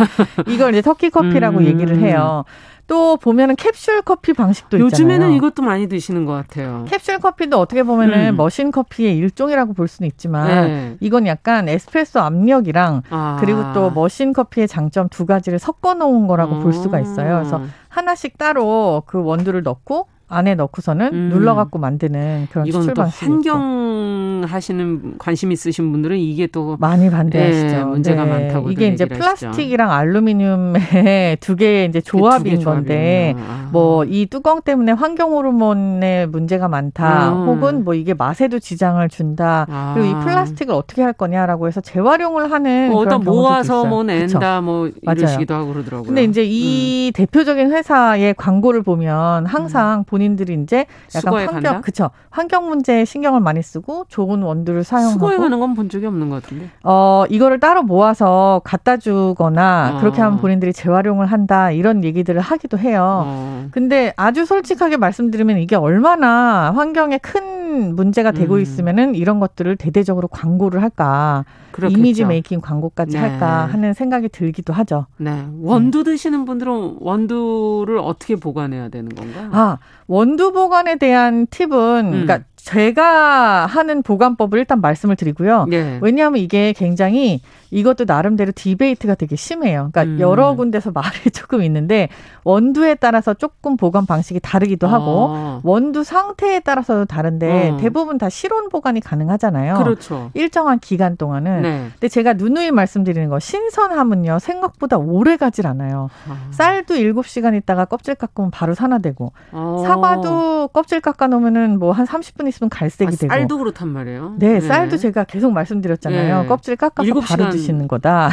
[0.48, 1.64] 이걸 이제 터키 커피라고 음.
[1.64, 2.44] 얘기를 해요.
[2.86, 4.84] 또 보면은 캡슐 커피 방식도 있잖아요.
[4.86, 6.84] 요즘에는 이것도 많이 드시는 것 같아요.
[6.88, 8.36] 캡슐 커피도 어떻게 보면은 음.
[8.36, 10.96] 머신 커피의 일종이라고 볼 수는 있지만 네.
[11.00, 13.36] 이건 약간 에스프레소 압력이랑 아.
[13.40, 16.58] 그리고 또 머신 커피의 장점 두 가지를 섞어 놓은 거라고 어.
[16.60, 17.38] 볼 수가 있어요.
[17.38, 21.28] 그래서 하나씩 따로 그 원두를 넣고 안에 넣고서는 음.
[21.28, 27.66] 눌러갖고 만드는 그런 추출 방식이 환경 하시는 관심 있으신 분들은 이게 또 많이 반대하시죠.
[27.66, 28.30] 네, 문제가 네.
[28.30, 29.98] 많다고 이게 이제 플라스틱이랑 하시죠.
[29.98, 33.68] 알루미늄의 두 개의 이제 조합인 두 건데 아.
[33.72, 37.46] 뭐이 뚜껑 때문에 환경 호르몬에 문제가 많다, 음.
[37.48, 39.66] 혹은 뭐 이게 맛에도 지장을 준다.
[39.68, 39.92] 아.
[39.94, 44.62] 그리고 이 플라스틱을 어떻게 할 거냐라고 해서 재활용을 하는 뭐 그런 모아서 뭐 낸다?
[44.62, 46.06] 뭐 이러시기도 하고 그러더라고요.
[46.06, 47.12] 근데 이제 이 음.
[47.12, 50.04] 대표적인 회사의 광고를 보면 항상 음.
[50.04, 55.36] 본 본인들이 이제 약간 환경 그쵸 환경 문제에 신경을 많이 쓰고 좋은 원두를 사용하고 수거해
[55.38, 56.68] 가는 건 본 적이 없는 것 같은데.
[56.84, 60.00] 어 이거를 따로 모아서 갖다 주거나 어.
[60.00, 63.22] 그렇게 하면 본인들이 재활용을 한다 이런 얘기들을 하기도 해요.
[63.26, 63.66] 어.
[63.70, 68.60] 근데 아주 솔직하게 말씀드리면 이게 얼마나 환경에 큰 문제가 되고 음.
[68.60, 71.44] 있으면은 이런 것들을 대대적으로 광고를 할까?
[71.72, 71.98] 그렇겠죠.
[71.98, 73.18] image making 광고까지 네.
[73.18, 75.06] 할까 하는 생각이 들기도 하죠.
[75.16, 75.46] 네.
[75.60, 79.50] 원두 드시는 분들은 원두를 어떻게 보관해야 되는 건가요?
[79.52, 82.10] 아, 원두 보관에 대한 팁은 음.
[82.10, 85.66] 그러니까 제가 하는 보관법을 일단 말씀을 드리고요.
[85.68, 85.98] 네.
[86.00, 87.40] 왜냐하면 이게 굉장히
[87.70, 89.88] 이것도 나름대로 debate가 되게 심해요.
[89.92, 90.20] 그러니까 음.
[90.20, 92.08] 여러 군데서 말이 조금 있는데
[92.44, 95.60] 원두에 따라서 조금 보관 방식이 다르기도 하고 아.
[95.64, 97.76] 원두 상태에 따라서도 다른데 어.
[97.78, 99.78] 대부분 다 실온 보관이 가능하잖아요.
[99.78, 100.30] 그렇죠.
[100.34, 101.62] 일정한 기간 동안은.
[101.62, 101.88] 네.
[101.92, 106.10] 근데 제가 누누이 말씀드리는 거 신선함은요 생각보다 오래 가질 않아요.
[106.28, 106.48] 아.
[106.50, 109.82] 쌀도 7시간 있다가 껍질 깎으면 바로 산화되고 어.
[109.84, 113.32] 사과도 껍질 깎아 놓으면은 뭐 한 30분 있으면 갈색이 아, 되고.
[113.32, 114.34] 쌀도 그렇단 말이에요.
[114.38, 116.42] 네, 네, 쌀도 제가 계속 말씀드렸잖아요.
[116.42, 116.48] 네.
[116.48, 118.30] 껍질 깎아서 바로 드시는 거다.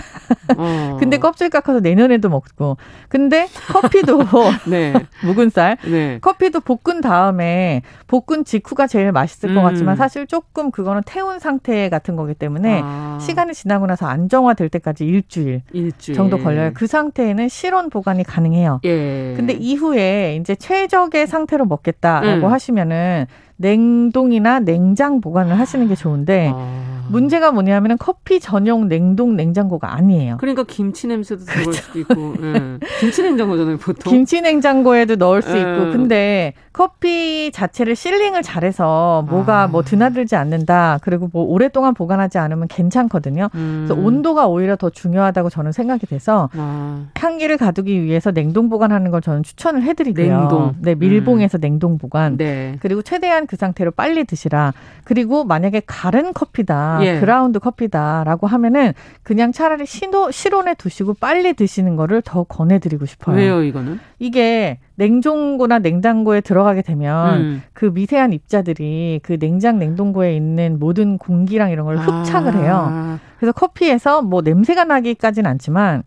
[0.57, 0.97] 어.
[0.99, 2.77] 근데 껍질 깎아서 내년에도 먹고.
[3.07, 4.19] 근데 커피도
[4.69, 4.93] 네.
[5.25, 5.77] 묵은 쌀.
[5.83, 6.19] 네.
[6.21, 9.55] 커피도 볶은 다음에 볶은 직후가 제일 맛있을 음.
[9.55, 13.17] 것 같지만 사실 조금 그거는 태운 상태 같은 거기 때문에 아.
[13.21, 16.71] 시간이 지나고 나서 안정화될 때까지 일주일, 일주일, 정도 걸려요.
[16.73, 18.81] 그 상태에는 실온 보관이 가능해요.
[18.85, 19.33] 예.
[19.35, 22.51] 근데 이후에 이제 최적의 상태로 먹겠다라고 음.
[22.51, 23.25] 하시면은
[23.59, 26.89] 냉동이나 냉장 보관을 하시는 게 좋은데 아.
[27.09, 30.37] 문제가 뭐냐면은 커피 전용 냉동 냉장고가 아니에요.
[30.39, 31.81] 그러니까 김치 냄새도 들어올 그렇죠.
[31.81, 32.35] 수도 있고.
[32.41, 32.79] 예.
[32.99, 34.13] 김치 냉장고잖아요, 보통.
[34.13, 35.61] 김치 냉장고에도 넣을 수 예.
[35.61, 35.91] 있고.
[35.91, 39.67] 근데 커피 자체를 실링을 잘해서 뭐가 아.
[39.67, 40.99] 뭐 드나들지 않는다.
[41.01, 43.49] 그리고 뭐 오랫동안 보관하지 않으면 괜찮거든요.
[43.55, 43.85] 음.
[43.87, 47.07] 그래서 온도가 오히려 더 중요하다고 저는 생각이 돼서 아.
[47.17, 50.39] 향기를 가두기 위해서 냉동 보관하는 걸 저는 추천을 해드리고요.
[50.39, 50.75] 냉동.
[50.79, 51.61] 네, 밀봉해서 음.
[51.61, 52.37] 냉동 보관.
[52.37, 52.77] 네.
[52.81, 54.73] 그리고 최대한 그 상태로 빨리 드시라.
[55.03, 57.19] 그리고 만약에 가른 커피다, 예.
[57.19, 58.93] 그라운드 커피다라고 하면은
[59.23, 63.35] 그냥 차라리 시도, 실온에 두시고 빨리 드시는 거를 더 권해드리고 싶어요.
[63.35, 63.99] 왜요, 이거는?
[64.19, 67.63] 이게 냉동고나 냉장고에 들어가게 되면 음.
[67.73, 72.85] 그 미세한 입자들이 그 냉장 냉동고에 있는 모든 공기랑 이런 걸 흡착을 해요.
[72.87, 73.19] 아.
[73.39, 76.03] 그래서 커피에서 뭐 냄새가 나기까지는 않지만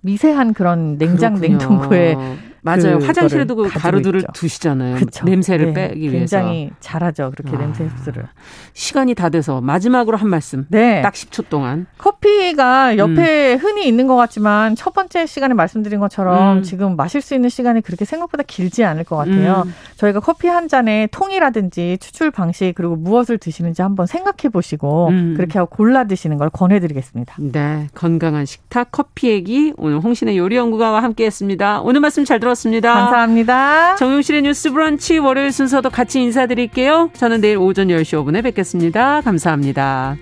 [0.00, 1.58] 미세한 그런 냉장 그렇군요.
[1.58, 2.16] 냉동고에
[2.66, 2.98] 맞아요.
[2.98, 4.32] 화장실에도 그 가루들을 있죠.
[4.32, 4.96] 두시잖아요.
[4.96, 5.24] 그쵸.
[5.24, 5.88] 냄새를 네.
[5.88, 6.36] 빼기 위해서.
[6.36, 7.32] 굉장히 잘하죠.
[7.36, 7.60] 그렇게 아.
[7.60, 8.24] 냄새 흡수를.
[8.74, 10.66] 시간이 다 돼서 마지막으로 한 말씀.
[10.68, 11.00] 네.
[11.00, 11.86] 딱 10초 동안.
[11.98, 13.58] 커피가 옆에 음.
[13.58, 16.62] 흔히 있는 것 같지만 첫 번째 시간에 말씀드린 것처럼 음.
[16.64, 19.62] 지금 마실 수 있는 시간이 그렇게 생각보다 길지 않을 것 같아요.
[19.64, 19.74] 음.
[19.96, 25.34] 저희가 커피 한 잔에 통이라든지 추출 방식 그리고 무엇을 드시는지 한번 생각해 보시고 음.
[25.36, 27.36] 그렇게 하고 골라 드시는 걸 권해드리겠습니다.
[27.38, 27.86] 네.
[27.94, 31.82] 건강한 식탁 커피 얘기 오늘 홍신의 요리 연구가와 함께했습니다.
[31.82, 32.55] 오늘 말씀 잘 들었습니다.
[32.56, 32.92] 들었습니다.
[32.92, 33.96] 감사합니다.
[33.96, 37.10] 정용실의 뉴스 브런치 월요일 순서도 같이 인사드릴게요.
[37.14, 39.20] 저는 내일 오전 10시 5분에 뵙겠습니다.
[39.20, 40.16] 감사합니다.